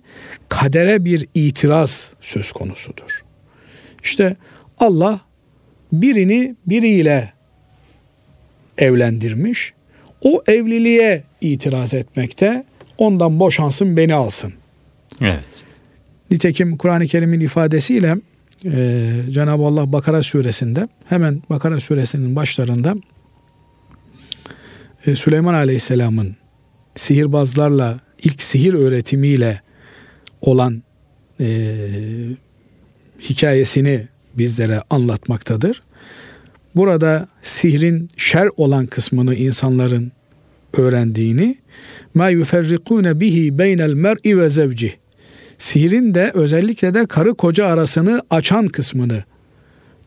[0.49, 3.23] kadere bir itiraz söz konusudur.
[4.03, 4.35] İşte
[4.79, 5.19] Allah
[5.91, 7.33] birini biriyle
[8.77, 9.73] evlendirmiş.
[10.21, 12.63] O evliliğe itiraz etmekte.
[12.97, 14.53] Ondan boşansın beni alsın.
[15.21, 15.43] Evet.
[16.31, 18.15] Nitekim Kur'an-ı Kerim'in ifadesiyle
[18.65, 22.95] e, Cenab-ı Allah Bakara suresinde hemen Bakara suresinin başlarında
[25.05, 26.35] e, Süleyman Aleyhisselam'ın
[26.95, 29.61] sihirbazlarla ilk sihir öğretimiyle
[30.41, 30.83] olan
[31.39, 31.75] e,
[33.21, 35.83] hikayesini bizlere anlatmaktadır.
[36.75, 40.11] Burada sihrin şer olan kısmını insanların
[40.77, 41.57] öğrendiğini
[42.13, 44.91] ma yuferrikune bihi beynel mer'i ve zevcih
[45.59, 49.23] Sihrin de özellikle de karı koca arasını açan kısmını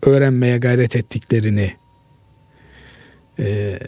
[0.03, 1.73] öğrenmeye gayret ettiklerini
[3.39, 3.79] e,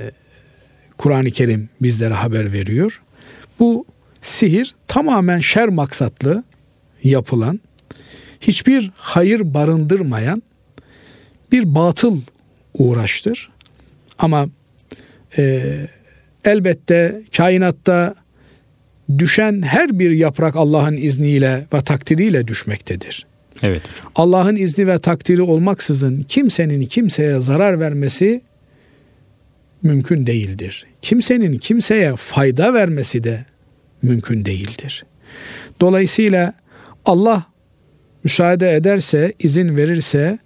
[0.98, 3.02] Kur'an-ı Kerim bizlere haber veriyor.
[3.60, 3.86] Bu
[4.22, 6.44] sihir tamamen şer maksatlı
[7.04, 7.60] yapılan,
[8.40, 10.42] hiçbir hayır barındırmayan
[11.52, 12.20] bir batıl
[12.78, 13.50] uğraştır.
[14.18, 14.46] Ama
[15.38, 15.62] e,
[16.44, 18.14] elbette kainatta
[19.18, 23.26] düşen her bir yaprak Allah'ın izniyle ve takdiriyle düşmektedir.
[23.62, 23.82] Evet.
[24.14, 28.42] Allah'ın izni ve takdiri olmaksızın kimsenin kimseye zarar vermesi
[29.82, 30.86] mümkün değildir.
[31.02, 33.44] Kimsenin kimseye fayda vermesi de
[34.02, 35.04] mümkün değildir.
[35.80, 36.54] Dolayısıyla
[37.04, 37.46] Allah
[38.24, 40.38] müsaade ederse, izin verirse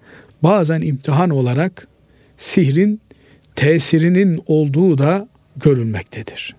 [0.43, 1.89] bazen imtihan olarak
[2.37, 3.01] sihrin
[3.57, 6.58] tesirinin olduğu da görülmektedir.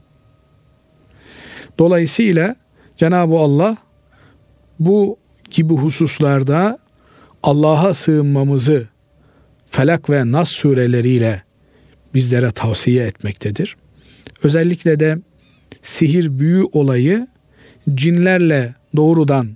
[1.80, 2.56] Dolayısıyla
[2.98, 3.78] Cenab-ı Allah
[4.80, 5.18] bu
[5.52, 6.80] gibi hususlarda
[7.44, 8.88] Allah'a sığınmamızı
[9.70, 11.44] Felak ve Nas sureleriyle
[12.14, 13.78] bizlere tavsiye etmektedir.
[14.44, 15.18] Özellikle de
[15.82, 17.28] sihir büyü olayı
[17.94, 19.50] cinlerle doğrudan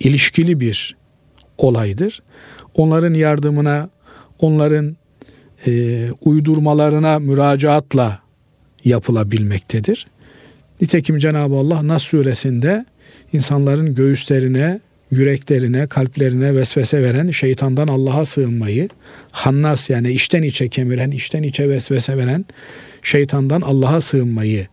[0.00, 0.96] ilişkili bir
[1.58, 2.22] olaydır.
[2.74, 3.90] Onların yardımına,
[4.38, 4.96] onların
[5.66, 8.20] e, uydurmalarına müracaatla
[8.84, 10.06] yapılabilmektedir.
[10.80, 12.84] Nitekim Cenab-ı Allah Nas suresinde
[13.32, 18.88] insanların göğüslerine, yüreklerine, kalplerine vesvese veren şeytandan Allah'a sığınmayı,
[19.30, 22.44] hannas yani içten içe kemiren, içten içe vesvese veren
[23.02, 24.66] şeytandan Allah'a sığınmayı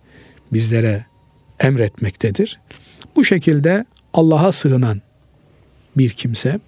[0.53, 1.05] bizlere
[1.59, 2.59] emretmektedir.
[3.15, 5.01] Bu şekilde Allah'a sığınan
[5.97, 6.59] bir kimse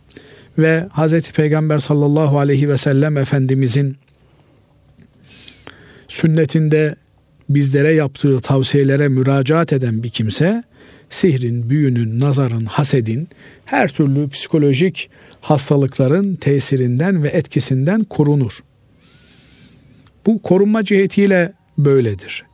[0.57, 1.31] ve Hz.
[1.31, 3.97] Peygamber sallallahu aleyhi ve sellem Efendimizin
[6.07, 6.95] sünnetinde
[7.49, 10.63] bizlere yaptığı tavsiyelere müracaat eden bir kimse
[11.09, 13.29] sihrin, büyünün, nazarın, hasedin,
[13.65, 15.09] her türlü psikolojik
[15.41, 18.59] hastalıkların tesirinden ve etkisinden korunur.
[20.25, 22.45] Bu korunma cihetiyle böyledir.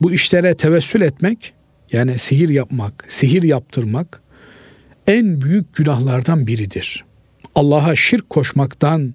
[0.00, 1.52] Bu işlere tevessül etmek,
[1.92, 4.22] yani sihir yapmak, sihir yaptırmak
[5.06, 7.04] en büyük günahlardan biridir.
[7.54, 9.14] Allah'a şirk koşmaktan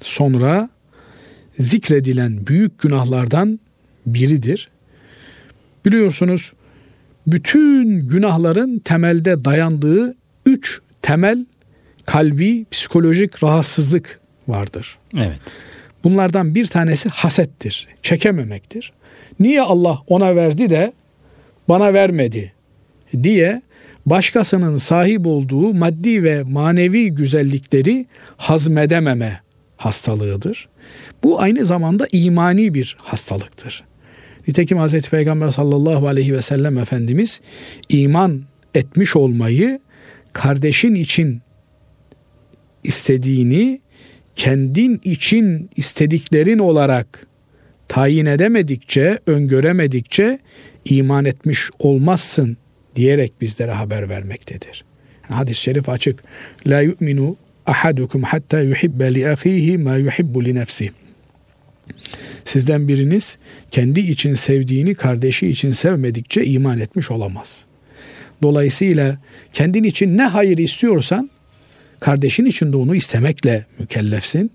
[0.00, 0.70] sonra
[1.58, 3.60] zikredilen büyük günahlardan
[4.06, 4.68] biridir.
[5.84, 6.52] Biliyorsunuz
[7.26, 10.14] bütün günahların temelde dayandığı
[10.46, 11.46] üç temel
[12.06, 14.98] kalbi psikolojik rahatsızlık vardır.
[15.16, 15.40] Evet.
[16.04, 18.92] Bunlardan bir tanesi hasettir, çekememektir.
[19.40, 20.92] Niye Allah ona verdi de
[21.68, 22.52] bana vermedi
[23.22, 23.62] diye
[24.06, 29.40] başkasının sahip olduğu maddi ve manevi güzellikleri hazmedememe
[29.76, 30.68] hastalığıdır.
[31.22, 33.84] Bu aynı zamanda imani bir hastalıktır.
[34.48, 35.08] Nitekim Hz.
[35.08, 37.40] Peygamber sallallahu aleyhi ve sellem Efendimiz
[37.88, 38.42] iman
[38.74, 39.80] etmiş olmayı
[40.32, 41.42] kardeşin için
[42.84, 43.80] istediğini
[44.36, 47.26] kendin için istediklerin olarak
[47.88, 50.38] tayin edemedikçe, öngöremedikçe
[50.84, 52.56] iman etmiş olmazsın
[52.96, 54.84] diyerek bizlere haber vermektedir.
[55.22, 56.22] Hadis-i şerif açık.
[56.66, 61.03] La yu'minu ahadukum hatta yuhibbe li ahihi ma yuhibbu li nefsihi.
[62.44, 63.38] Sizden biriniz
[63.70, 67.64] kendi için sevdiğini kardeşi için sevmedikçe iman etmiş olamaz.
[68.42, 69.18] Dolayısıyla
[69.52, 71.30] kendin için ne hayır istiyorsan
[72.00, 74.50] kardeşin için de onu istemekle mükellefsin.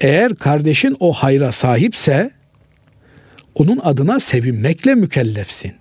[0.00, 2.30] Eğer kardeşin o hayra sahipse
[3.54, 5.72] onun adına sevinmekle mükellefsin.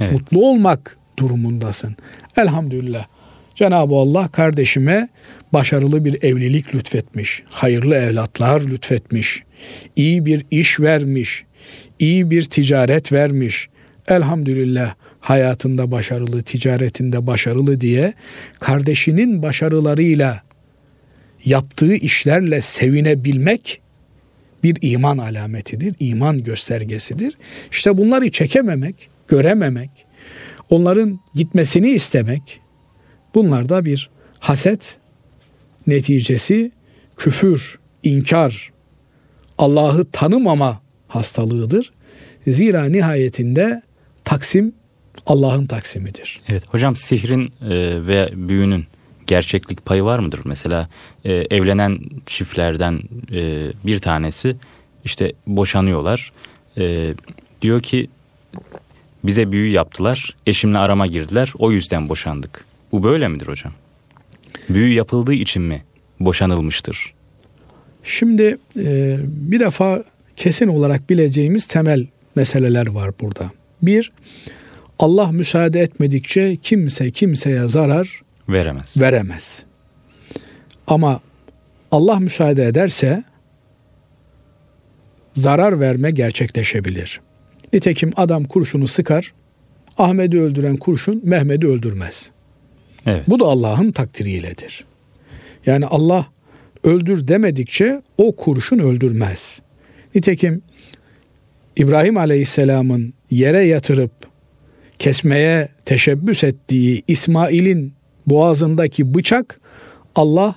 [0.00, 0.12] Evet.
[0.12, 1.96] Mutlu olmak durumundasın.
[2.36, 3.06] Elhamdülillah.
[3.54, 5.08] Cenab-ı Allah kardeşime
[5.52, 7.42] başarılı bir evlilik lütfetmiş.
[7.50, 9.42] Hayırlı evlatlar lütfetmiş.
[9.96, 11.44] iyi bir iş vermiş.
[11.98, 13.68] iyi bir ticaret vermiş.
[14.08, 18.12] Elhamdülillah hayatında başarılı, ticaretinde başarılı diye
[18.60, 20.42] kardeşinin başarılarıyla
[21.44, 23.80] yaptığı işlerle sevinebilmek
[24.62, 27.38] bir iman alametidir, iman göstergesidir.
[27.70, 29.90] İşte bunları çekememek, görememek,
[30.70, 32.60] onların gitmesini istemek
[33.34, 34.96] bunlar da bir haset
[35.88, 36.72] neticesi
[37.16, 38.72] küfür, inkar,
[39.58, 41.92] Allah'ı tanımama hastalığıdır.
[42.46, 43.82] Zira nihayetinde
[44.24, 44.72] taksim
[45.26, 46.40] Allah'ın taksimidir.
[46.48, 47.50] Evet hocam sihrin e,
[48.06, 48.86] ve büyünün
[49.26, 50.40] gerçeklik payı var mıdır?
[50.44, 50.88] Mesela
[51.24, 53.00] e, evlenen çiftlerden
[53.32, 54.56] e, bir tanesi
[55.04, 56.32] işte boşanıyorlar.
[57.62, 58.08] Diyor ki
[59.24, 62.64] bize büyü yaptılar, eşimle arama girdiler, o yüzden boşandık.
[62.92, 63.72] Bu böyle midir hocam?
[64.68, 65.82] Büyü yapıldığı için mi
[66.20, 67.14] boşanılmıştır?
[68.04, 70.04] Şimdi e, bir defa
[70.36, 73.50] kesin olarak bileceğimiz temel meseleler var burada.
[73.82, 74.12] Bir,
[74.98, 78.94] Allah müsaade etmedikçe kimse kimseye zarar veremez.
[78.96, 79.62] Veremez.
[80.86, 81.20] Ama
[81.90, 83.24] Allah müsaade ederse
[85.34, 87.20] zarar verme gerçekleşebilir.
[87.72, 89.32] Nitekim adam kurşunu sıkar,
[89.98, 92.30] Ahmet'i öldüren kurşun Mehmet'i öldürmez.
[93.06, 93.22] Evet.
[93.28, 94.84] Bu da Allah'ın takdiriyledir.
[95.66, 96.26] Yani Allah
[96.84, 99.62] öldür demedikçe o kurşun öldürmez.
[100.14, 100.62] Nitekim
[101.76, 104.12] İbrahim Aleyhisselam'ın yere yatırıp
[104.98, 107.92] kesmeye teşebbüs ettiği İsmail'in
[108.26, 109.60] boğazındaki bıçak
[110.14, 110.56] Allah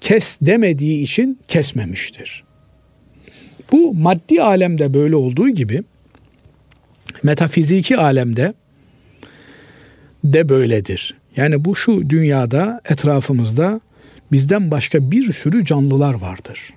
[0.00, 2.44] kes demediği için kesmemiştir.
[3.72, 5.82] Bu maddi alemde böyle olduğu gibi
[7.22, 8.54] metafiziki alemde
[10.24, 11.16] de böyledir.
[11.36, 13.80] Yani bu şu dünyada etrafımızda
[14.32, 16.74] bizden başka bir sürü canlılar vardır.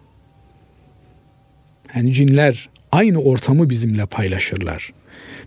[1.96, 4.94] Yani cinler aynı ortamı bizimle paylaşırlar.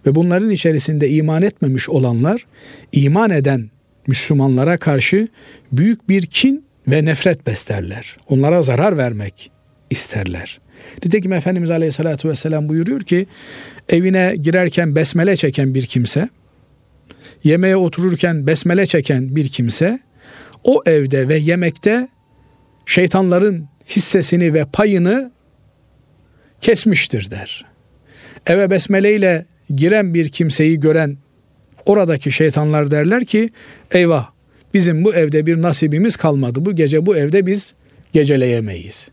[0.06, 2.46] Ve bunların içerisinde iman etmemiş olanlar
[2.92, 3.70] iman eden
[4.06, 5.28] Müslümanlara karşı
[5.72, 8.16] büyük bir kin ve nefret beslerler.
[8.28, 9.50] Onlara zarar vermek
[9.90, 10.60] isterler.
[11.04, 13.26] Nitekim Efendimiz Aleyhisselatü Vesselam buyuruyor ki
[13.88, 16.28] evine girerken besmele çeken bir kimse,
[17.44, 20.00] yemeğe otururken besmele çeken bir kimse
[20.64, 22.08] o evde ve yemekte
[22.86, 25.32] şeytanların hissesini ve payını
[26.60, 27.66] kesmiştir der.
[28.46, 31.16] Eve besmele ile giren bir kimseyi gören
[31.86, 33.50] oradaki şeytanlar derler ki
[33.90, 34.30] eyvah
[34.74, 36.64] bizim bu evde bir nasibimiz kalmadı.
[36.64, 37.74] Bu gece bu evde biz
[38.12, 39.08] geceleyemeyiz.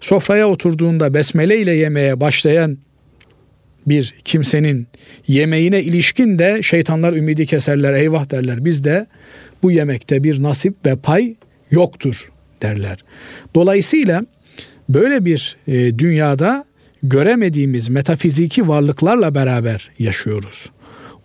[0.00, 2.78] Sofraya oturduğunda besmele ile yemeye başlayan
[3.86, 4.86] bir kimsenin
[5.26, 8.64] yemeğine ilişkin de şeytanlar ümidi keserler eyvah derler.
[8.64, 9.06] Biz de
[9.62, 11.34] bu yemekte bir nasip ve pay
[11.70, 13.04] yoktur derler.
[13.54, 14.22] Dolayısıyla
[14.88, 16.64] böyle bir e, dünyada
[17.02, 20.70] göremediğimiz metafiziki varlıklarla beraber yaşıyoruz.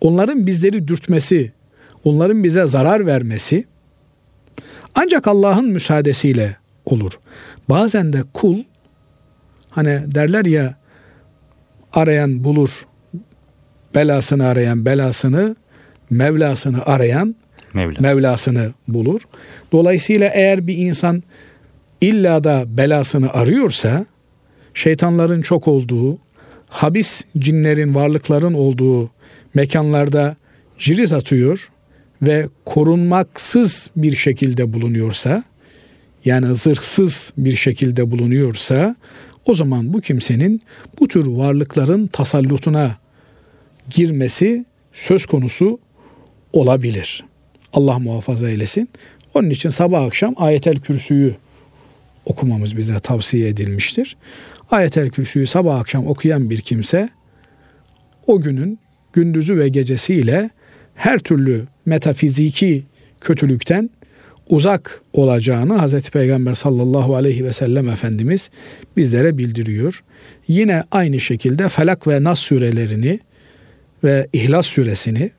[0.00, 1.52] Onların bizleri dürtmesi,
[2.04, 3.64] onların bize zarar vermesi
[4.94, 7.12] ancak Allah'ın müsaadesiyle olur.
[7.70, 8.62] Bazen de kul
[9.70, 10.77] hani derler ya
[11.92, 12.86] arayan bulur
[13.94, 15.56] belasını arayan belasını
[16.10, 17.36] Mevlasını arayan
[17.74, 18.00] Mevlas.
[18.00, 19.20] Mevlasını bulur.
[19.72, 21.22] Dolayısıyla eğer bir insan
[22.00, 24.06] illa da belasını arıyorsa
[24.74, 26.18] şeytanların çok olduğu,
[26.68, 29.10] habis cinlerin, varlıkların olduğu
[29.54, 30.36] mekanlarda
[30.78, 31.70] cirit atıyor
[32.22, 35.44] ve korunmaksız bir şekilde bulunuyorsa,
[36.24, 38.96] yani zırhsız bir şekilde bulunuyorsa,
[39.44, 40.60] o zaman bu kimsenin
[41.00, 42.96] bu tür varlıkların tasallutuna
[43.90, 45.78] girmesi söz konusu
[46.52, 47.24] olabilir.
[47.72, 48.88] Allah muhafaza eylesin.
[49.34, 51.34] Onun için sabah akşam ayetel kürsüyü
[52.26, 54.16] okumamız bize tavsiye edilmiştir.
[54.70, 57.08] Ayetel kürsüyü sabah akşam okuyan bir kimse
[58.26, 58.78] o günün
[59.12, 60.50] gündüzü ve gecesiyle
[60.94, 62.84] her türlü metafiziki
[63.20, 63.90] kötülükten
[64.48, 66.10] uzak olacağını Hz.
[66.10, 68.50] Peygamber sallallahu aleyhi ve sellem Efendimiz
[68.96, 70.04] bizlere bildiriyor.
[70.48, 73.20] Yine aynı şekilde Felak ve Nas surelerini
[74.04, 75.30] ve İhlas suresini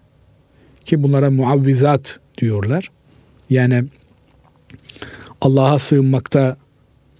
[0.86, 2.92] ki bunlara muavvizat diyorlar.
[3.50, 3.84] Yani
[5.42, 6.58] Allah'a sığınmakta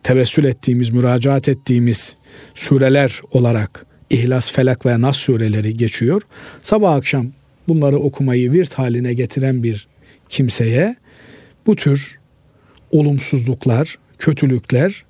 [0.04, 2.16] tevessül ettiğimiz, müracaat ettiğimiz
[2.56, 6.22] sureler olarak İhlas, Felak ve Nas sureleri geçiyor.
[6.62, 7.28] Sabah akşam
[7.68, 9.88] bunları okumayı virt haline getiren bir
[10.30, 10.96] kimseye
[11.70, 12.20] bu tür
[12.92, 15.06] olumsuzluklar, kötülükler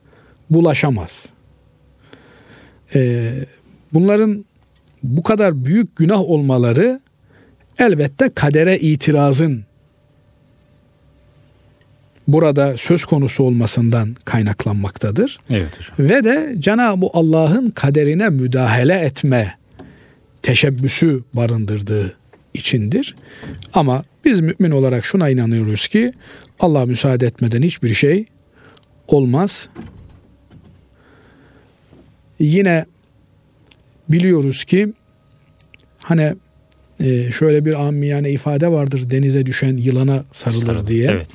[0.49, 1.29] bulaşamaz.
[2.95, 3.31] Ee,
[3.93, 4.45] bunların
[5.03, 6.99] bu kadar büyük günah olmaları
[7.77, 9.63] elbette kadere itirazın
[12.27, 15.39] burada söz konusu olmasından kaynaklanmaktadır.
[15.49, 16.09] Evet hocam.
[16.09, 19.57] Ve de Cenab-ı Allah'ın kaderine müdahale etme
[20.41, 22.15] teşebbüsü barındırdığı
[22.53, 23.15] içindir.
[23.73, 26.13] Ama biz mümin olarak şuna inanıyoruz ki
[26.59, 28.25] Allah müsaade etmeden hiçbir şey
[29.07, 29.69] olmaz.
[32.39, 32.85] Yine
[34.09, 34.93] biliyoruz ki
[35.99, 36.35] hani
[36.99, 41.11] e, şöyle bir amiyane ifade vardır denize düşen yılana sarılır Sarılır, diye.
[41.11, 41.27] evet.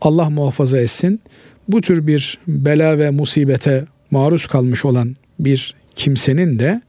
[0.00, 1.20] Allah muhafaza etsin.
[1.68, 6.82] Bu tür bir bela ve musibete maruz kalmış olan bir kimsenin de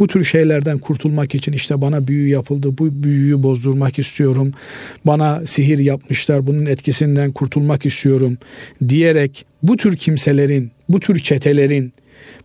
[0.00, 4.52] bu tür şeylerden kurtulmak için işte bana büyü yapıldı, bu büyüyü bozdurmak istiyorum,
[5.04, 8.38] bana sihir yapmışlar, bunun etkisinden kurtulmak istiyorum
[8.88, 11.92] diyerek bu tür kimselerin, bu tür çetelerin,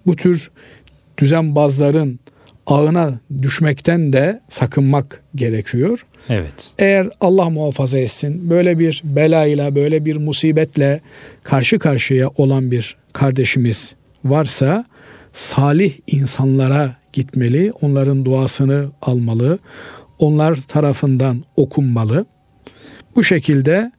[0.05, 0.51] bu tür
[1.17, 2.19] düzenbazların
[2.67, 6.05] ağına düşmekten de sakınmak gerekiyor.
[6.29, 6.71] Evet.
[6.79, 11.01] Eğer Allah muhafaza etsin böyle bir belayla böyle bir musibetle
[11.43, 13.95] karşı karşıya olan bir kardeşimiz
[14.25, 14.85] varsa
[15.35, 19.59] salih insanlara gitmeli, onların duasını almalı,
[20.19, 22.25] onlar tarafından okunmalı.
[23.15, 23.91] Bu şekilde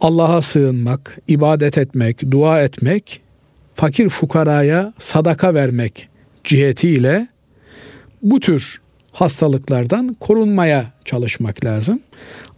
[0.00, 3.20] Allah'a sığınmak, ibadet etmek, dua etmek,
[3.74, 6.08] fakir fukaraya sadaka vermek
[6.44, 7.28] cihetiyle
[8.22, 8.80] bu tür
[9.12, 12.00] hastalıklardan korunmaya çalışmak lazım.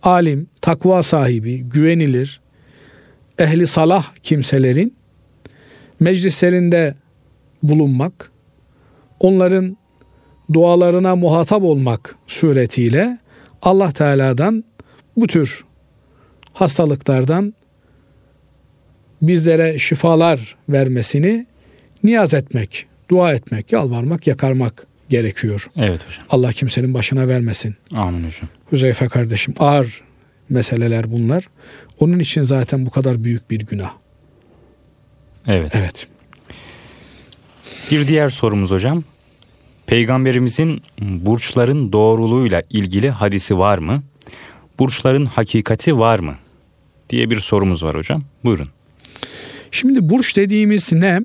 [0.03, 2.41] Alim, takva sahibi, güvenilir,
[3.39, 4.95] ehli salah kimselerin
[6.01, 6.95] meclislerinde
[7.69, 8.31] bulunmak,
[9.21, 9.77] onların
[10.53, 13.19] dualarına muhatap olmak suretiyle
[13.63, 14.65] Allah Teala'dan
[15.17, 15.65] bu tür
[16.53, 17.55] hastalıklardan
[19.23, 21.47] bizlere şifalar vermesini
[22.03, 25.71] niyaz etmek, dua etmek, yalvarmak, yakarmak gerekiyor.
[25.77, 26.25] Evet hocam.
[26.31, 27.77] Allah kimsenin başına vermesin.
[27.95, 28.49] Amin hocam.
[28.73, 30.03] Hüzeyfe kardeşim ağır
[30.49, 31.49] meseleler bunlar.
[32.01, 33.93] Onun için zaten bu kadar büyük bir günah.
[35.47, 35.73] Evet.
[35.75, 36.09] Evet.
[37.91, 39.05] Bir diğer sorumuz hocam.
[39.87, 44.03] Peygamberimizin burçların doğruluğuyla ilgili hadisi var mı?
[44.79, 46.35] Burçların hakikati var mı?
[47.11, 48.23] diye bir sorumuz var hocam.
[48.45, 48.69] Buyurun.
[49.71, 51.21] Şimdi burç dediğimiz ne?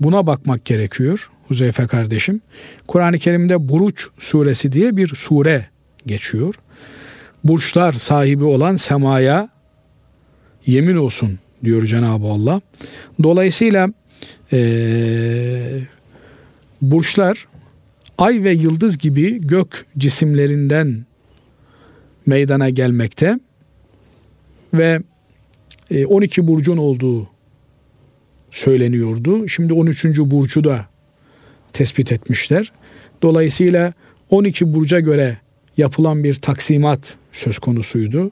[0.00, 2.40] Buna bakmak gerekiyor Huzeyfe kardeşim.
[2.86, 5.66] Kur'an-ı Kerim'de Buruç suresi diye bir sure
[6.06, 6.54] geçiyor.
[7.44, 9.48] Burçlar sahibi olan semaya
[10.66, 12.60] yemin olsun diyor Cenab-ı Allah.
[13.22, 13.88] Dolayısıyla
[14.52, 15.80] ee,
[16.82, 17.46] burçlar
[18.18, 21.06] ay ve yıldız gibi gök cisimlerinden
[22.26, 23.38] meydana gelmekte
[24.74, 25.00] ve
[26.06, 27.28] 12 burcun olduğu
[28.50, 29.48] söyleniyordu.
[29.48, 30.04] Şimdi 13.
[30.04, 30.86] burcu da
[31.72, 32.72] tespit etmişler.
[33.22, 33.92] Dolayısıyla
[34.30, 35.38] 12 burca göre
[35.76, 38.30] yapılan bir taksimat söz konusuydu.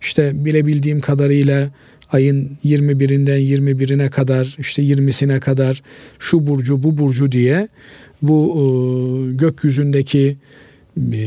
[0.00, 1.70] İşte bilebildiğim kadarıyla
[2.14, 5.82] ayın 21'inden 21'ine kadar işte 20'sine kadar
[6.18, 7.68] şu burcu bu burcu diye
[8.22, 8.62] bu e,
[9.36, 10.36] gökyüzündeki
[11.12, 11.20] e,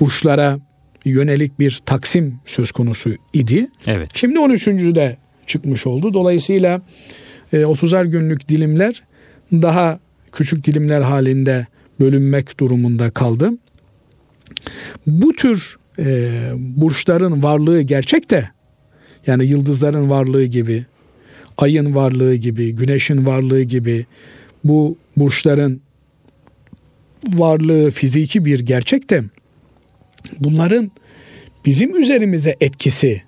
[0.00, 0.58] burçlara
[1.04, 3.68] yönelik bir taksim söz konusu idi.
[3.86, 4.10] Evet.
[4.14, 4.66] Şimdi 13.
[4.66, 5.16] de
[5.46, 6.14] çıkmış oldu.
[6.14, 6.82] Dolayısıyla
[7.52, 9.02] e, 30'ar günlük dilimler
[9.52, 10.00] daha
[10.32, 11.66] küçük dilimler halinde
[12.00, 13.50] bölünmek durumunda kaldı.
[15.06, 16.26] Bu tür e,
[16.58, 18.48] burçların varlığı gerçek de
[19.26, 20.86] yani yıldızların varlığı gibi,
[21.58, 24.06] ayın varlığı gibi, güneşin varlığı gibi
[24.64, 25.80] bu burçların
[27.28, 29.22] varlığı fiziki bir gerçek de
[30.40, 30.90] bunların
[31.66, 33.22] bizim üzerimize etkisi,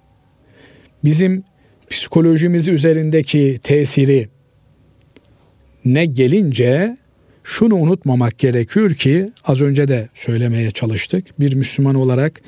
[1.04, 1.42] bizim
[1.90, 4.28] psikolojimiz üzerindeki tesiri
[5.84, 6.96] ne gelince
[7.44, 11.40] şunu unutmamak gerekiyor ki az önce de söylemeye çalıştık.
[11.40, 12.40] Bir Müslüman olarak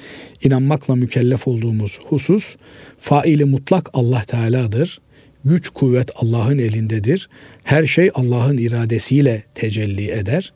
[0.42, 2.57] inanmakla mükellef olduğumuz husus
[2.99, 5.01] faili mutlak Allah Teala'dır.
[5.45, 7.28] Güç kuvvet Allah'ın elindedir.
[7.62, 10.53] Her şey Allah'ın iradesiyle tecelli eder.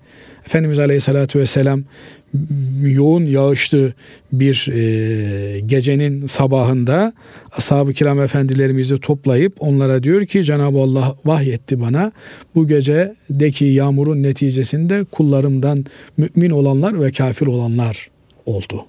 [0.49, 1.83] Efendimiz Aleyhisselatü Vesselam
[2.83, 3.93] yoğun yağışlı
[4.33, 7.13] bir e, gecenin sabahında
[7.53, 12.13] ashab-ı kiram efendilerimizi toplayıp onlara diyor ki Cenab-ı Allah vahyetti bana
[12.55, 15.85] bu gecedeki yağmurun neticesinde kullarımdan
[16.17, 18.11] mümin olanlar ve kafir olanlar
[18.47, 18.87] oldu.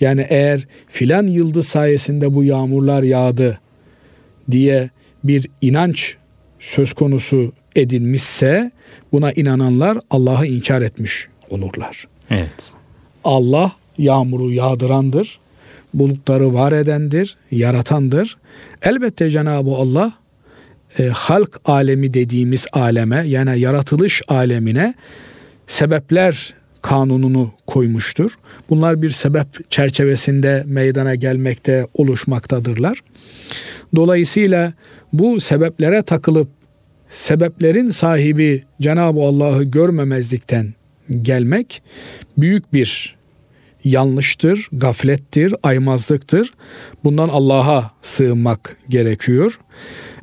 [0.00, 3.60] Yani eğer filan yıldız sayesinde bu yağmurlar yağdı
[4.50, 4.90] diye
[5.24, 6.16] bir inanç
[6.60, 8.70] söz konusu edilmişse
[9.12, 12.08] buna inananlar Allah'ı inkar etmiş olurlar.
[12.30, 12.72] Evet.
[13.24, 15.38] Allah yağmuru yağdırandır.
[15.94, 18.36] Bulutları var edendir, yaratandır.
[18.82, 20.12] Elbette Cenab-ı Allah
[20.98, 24.94] e, halk alemi dediğimiz aleme yani yaratılış alemine
[25.66, 28.38] sebepler kanununu koymuştur.
[28.70, 33.00] Bunlar bir sebep çerçevesinde meydana gelmekte, oluşmaktadırlar.
[33.94, 34.72] Dolayısıyla
[35.12, 36.48] bu sebeplere takılıp
[37.08, 40.74] sebeplerin sahibi Cenab-ı Allah'ı görmemezlikten
[41.22, 41.82] gelmek
[42.38, 43.16] büyük bir
[43.84, 46.52] yanlıştır, gaflettir, aymazlıktır.
[47.04, 49.60] Bundan Allah'a sığınmak gerekiyor.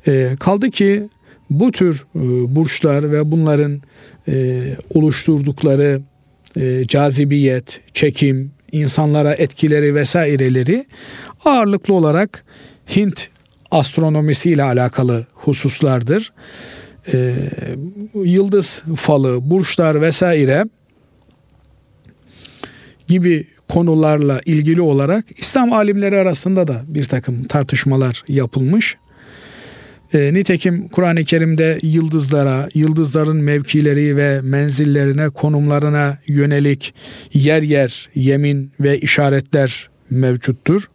[0.07, 1.09] E, kaldı ki
[1.49, 2.19] bu tür e,
[2.55, 3.81] burçlar ve bunların
[4.27, 4.63] e,
[4.93, 6.01] oluşturdukları
[6.57, 10.85] e, cazibiyet, çekim, insanlara etkileri vesaireleri
[11.45, 12.45] ağırlıklı olarak
[12.95, 13.29] Hint
[13.73, 16.33] astronomisi ile alakalı hususlardır.
[17.13, 17.35] E,
[18.13, 20.65] yıldız falı, burçlar vesaire
[23.07, 28.97] gibi konularla ilgili olarak İslam alimleri arasında da bir takım tartışmalar yapılmış.
[30.13, 36.93] E, nitekim Kur'an-ı Kerim'de yıldızlara, yıldızların mevkileri ve menzillerine, konumlarına yönelik
[37.33, 40.89] yer yer yemin ve işaretler mevcuttur.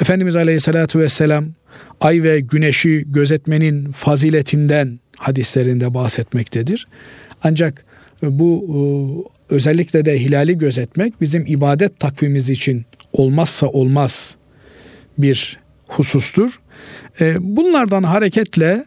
[0.00, 1.44] Efendimiz Aleyhisselatü Vesselam
[2.00, 6.88] ay ve güneşi gözetmenin faziletinden hadislerinde bahsetmektedir.
[7.42, 7.84] Ancak
[8.22, 8.64] bu
[9.50, 14.36] e, özellikle de hilali gözetmek bizim ibadet takvimimiz için olmazsa olmaz
[15.18, 16.60] bir husustur.
[17.20, 18.84] E, bunlardan hareketle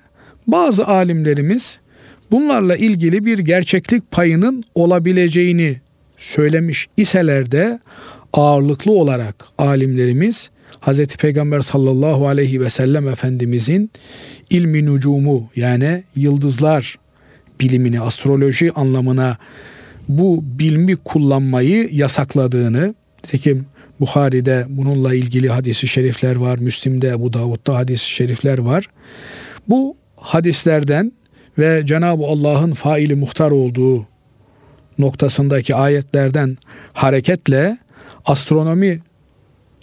[0.48, 1.80] bazı alimlerimiz
[2.32, 5.82] bunlarla ilgili bir gerçeklik payının olabileceğini
[6.18, 7.80] söylemiş iseler de
[8.34, 10.50] ağırlıklı olarak alimlerimiz
[10.82, 11.06] Hz.
[11.06, 13.92] Peygamber sallallahu aleyhi ve sellem Efendimizin
[14.50, 16.96] ilmi nucumu yani yıldızlar
[17.60, 19.38] bilimini, astroloji anlamına
[20.08, 23.66] bu bilmi kullanmayı yasakladığını, tekim
[24.00, 28.86] Bukhari'de bununla ilgili hadisi şerifler var, Müslim'de, Ebu Davud'da hadisi şerifler var.
[29.70, 31.12] Bu hadislerden
[31.58, 34.06] ve Cenab-ı Allah'ın faili muhtar olduğu
[35.00, 36.58] noktasındaki ayetlerden
[36.94, 37.78] hareketle
[38.26, 39.00] astronomi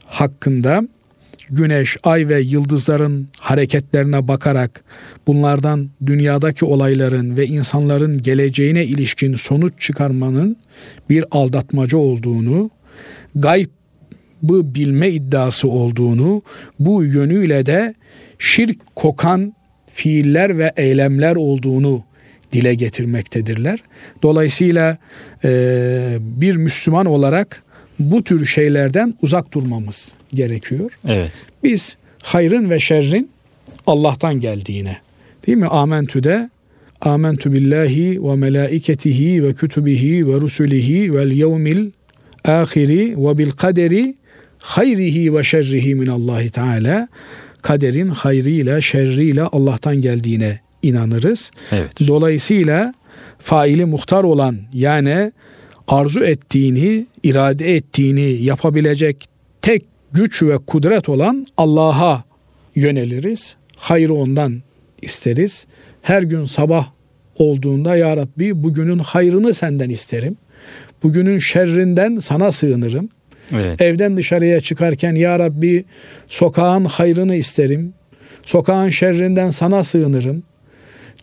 [0.08, 0.82] hakkında
[1.50, 4.84] güneş, ay ve yıldızların hareketlerine bakarak
[5.26, 10.56] bunlardan dünyadaki olayların ve insanların geleceğine ilişkin sonuç çıkarmanın
[11.10, 12.70] bir aldatmaca olduğunu,
[13.34, 13.68] gaybı
[14.74, 16.42] bilme iddiası olduğunu,
[16.78, 17.94] bu yönüyle de
[18.38, 19.54] şirk kokan
[19.92, 22.04] fiiller ve eylemler olduğunu
[22.52, 23.78] dile getirmektedirler.
[24.22, 24.96] Dolayısıyla
[26.20, 27.62] bir Müslüman olarak
[27.98, 30.98] bu tür şeylerden uzak durmamız gerekiyor.
[31.08, 31.32] Evet.
[31.62, 33.30] Biz hayrın ve şerrin
[33.86, 34.96] Allah'tan geldiğine
[35.46, 35.66] değil mi?
[35.66, 36.50] Amentü'de
[37.00, 41.90] Amentü billahi ve melaiketihi ve kütübihi ve rusulihi vel yevmil
[42.44, 44.14] ahiri ve bil kaderi
[44.58, 47.08] hayrihi ve şerrihi min Allahi Teala
[47.62, 51.50] kaderin hayrıyla şerriyle Allah'tan geldiğine inanırız.
[51.72, 51.90] Evet.
[52.06, 52.94] Dolayısıyla
[53.38, 55.32] faili muhtar olan yani
[55.88, 59.28] arzu ettiğini, irade ettiğini yapabilecek
[59.62, 62.24] tek güç ve kudret olan Allah'a
[62.74, 63.56] yöneliriz.
[63.76, 64.62] Hayrı ondan
[65.02, 65.66] isteriz.
[66.02, 66.86] Her gün sabah
[67.36, 70.36] olduğunda ya Rabbi bugünün hayrını senden isterim.
[71.02, 73.08] Bugünün şerrinden sana sığınırım.
[73.52, 73.80] Evet.
[73.80, 75.84] Evden dışarıya çıkarken ya Rabbi
[76.26, 77.92] sokağın hayrını isterim.
[78.44, 80.42] Sokağın şerrinden sana sığınırım.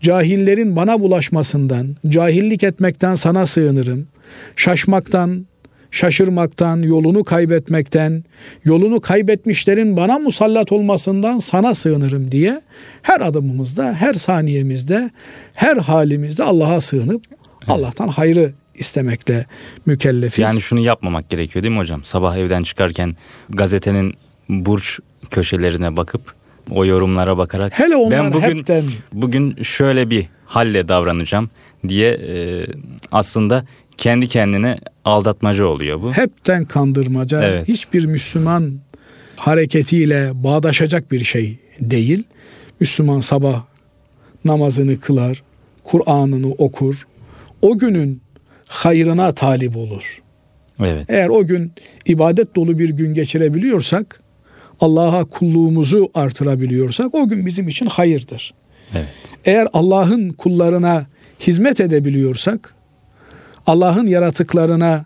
[0.02, 4.08] Cahillerin bana bulaşmasından, cahillik etmekten sana sığınırım.
[4.56, 5.46] Şaşmaktan,
[5.92, 8.24] şaşırmaktan, yolunu kaybetmekten,
[8.64, 12.62] yolunu kaybetmişlerin bana musallat olmasından sana sığınırım diye
[13.02, 15.10] her adımımızda, her saniyemizde,
[15.56, 17.70] her halimizde Allah'a sığınıp evet.
[17.70, 19.46] Allah'tan hayrı istemekle
[19.86, 20.40] mükellefiz.
[20.40, 22.04] Yani şunu yapmamak gerekiyor değil mi hocam?
[22.04, 23.16] Sabah evden çıkarken
[23.50, 24.14] gazetenin
[24.50, 26.34] burç köşelerine bakıp
[26.72, 28.84] o yorumlara bakarak Hele onlar ben bugün hepten...
[29.14, 31.50] bugün şöyle bir halle davranacağım
[31.88, 32.66] diye e,
[33.12, 33.66] aslında
[33.98, 36.14] kendi kendine aldatmaca oluyor bu.
[36.14, 37.44] Hepten kandırmaca.
[37.44, 37.68] Evet.
[37.68, 38.80] Hiçbir Müslüman
[39.36, 42.24] hareketiyle bağdaşacak bir şey değil.
[42.80, 43.64] Müslüman sabah
[44.46, 45.44] namazını kılar,
[45.84, 47.08] Kur'an'ını okur.
[47.62, 48.22] O günün
[48.68, 50.22] hayrına talip olur.
[50.80, 51.06] Evet.
[51.10, 51.72] Eğer o gün
[52.06, 54.22] ibadet dolu bir gün geçirebiliyorsak,
[54.82, 58.54] Allah'a kulluğumuzu artırabiliyorsak o gün bizim için hayırdır.
[58.96, 59.08] Evet.
[59.46, 61.08] Eğer Allah'ın kullarına
[61.40, 62.76] hizmet edebiliyorsak,
[63.66, 65.06] Allah'ın yaratıklarına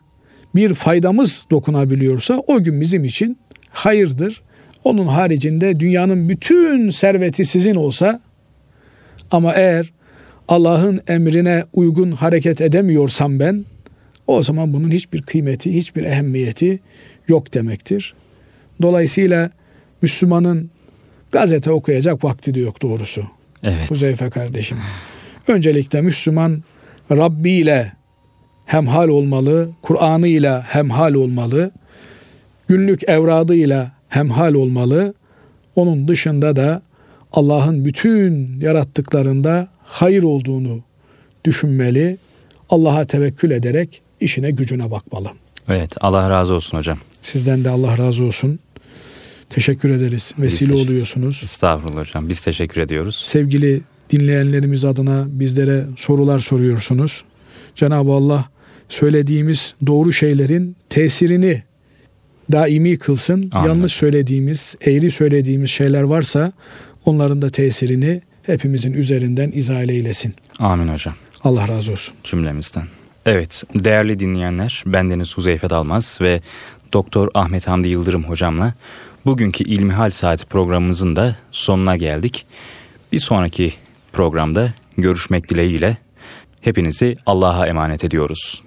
[0.56, 3.38] bir faydamız dokunabiliyorsa o gün bizim için
[3.70, 4.42] hayırdır.
[4.84, 8.22] Onun haricinde dünyanın bütün serveti sizin olsa
[9.32, 9.92] ama eğer
[10.48, 13.66] Allah'ın emrine uygun hareket edemiyorsam ben
[14.28, 16.80] o zaman bunun hiçbir kıymeti, hiçbir ehemmiyeti
[17.28, 18.14] yok demektir.
[18.82, 19.50] Dolayısıyla
[20.02, 20.70] Müslümanın
[21.32, 23.24] gazete okuyacak vakti de yok doğrusu.
[23.64, 23.92] Evet.
[23.92, 24.78] Huzeyfe kardeşim.
[25.48, 26.64] Öncelikle Müslüman
[27.12, 27.92] Rabbi ile
[28.70, 31.72] hemhal olmalı, Kur'an'ı ile hemhal olmalı,
[32.68, 35.14] günlük evradıyla hemhal olmalı.
[35.76, 36.82] Onun dışında da
[37.32, 40.80] Allah'ın bütün yarattıklarında hayır olduğunu
[41.46, 42.18] düşünmeli.
[42.70, 45.30] Allah'a tevekkül ederek işine gücüne bakmalı.
[45.70, 46.98] Evet Allah razı olsun hocam.
[47.22, 48.60] Sizden de Allah razı olsun.
[49.50, 50.34] Teşekkür ederiz.
[50.40, 51.42] Vesile teşekkür- oluyorsunuz.
[51.44, 53.16] Estağfurullah hocam biz teşekkür ediyoruz.
[53.16, 57.24] Sevgili dinleyenlerimiz adına bizlere sorular soruyorsunuz.
[57.76, 58.50] Cenab-ı Allah
[58.90, 61.64] söylediğimiz doğru şeylerin tesirini
[62.52, 63.50] daimi kılsın.
[63.54, 63.68] Amin.
[63.68, 66.52] Yanlış söylediğimiz, eğri söylediğimiz şeyler varsa
[67.06, 70.34] onların da tesirini hepimizin üzerinden izale eylesin.
[70.60, 71.14] Amin hocam
[71.44, 72.16] Allah razı olsun.
[72.24, 72.84] cümlemizden.
[73.26, 76.42] Evet değerli dinleyenler bendeniz Huzeyfe Dalmaz ve
[76.94, 78.74] Doktor Ahmet Hamdi Yıldırım hocamla
[79.26, 82.46] bugünkü İlmihal Saati programımızın da sonuna geldik.
[83.12, 83.74] Bir sonraki
[84.14, 85.98] programda görüşmek dileğiyle
[86.62, 88.64] hepinizi Allah'a emanet ediyoruz.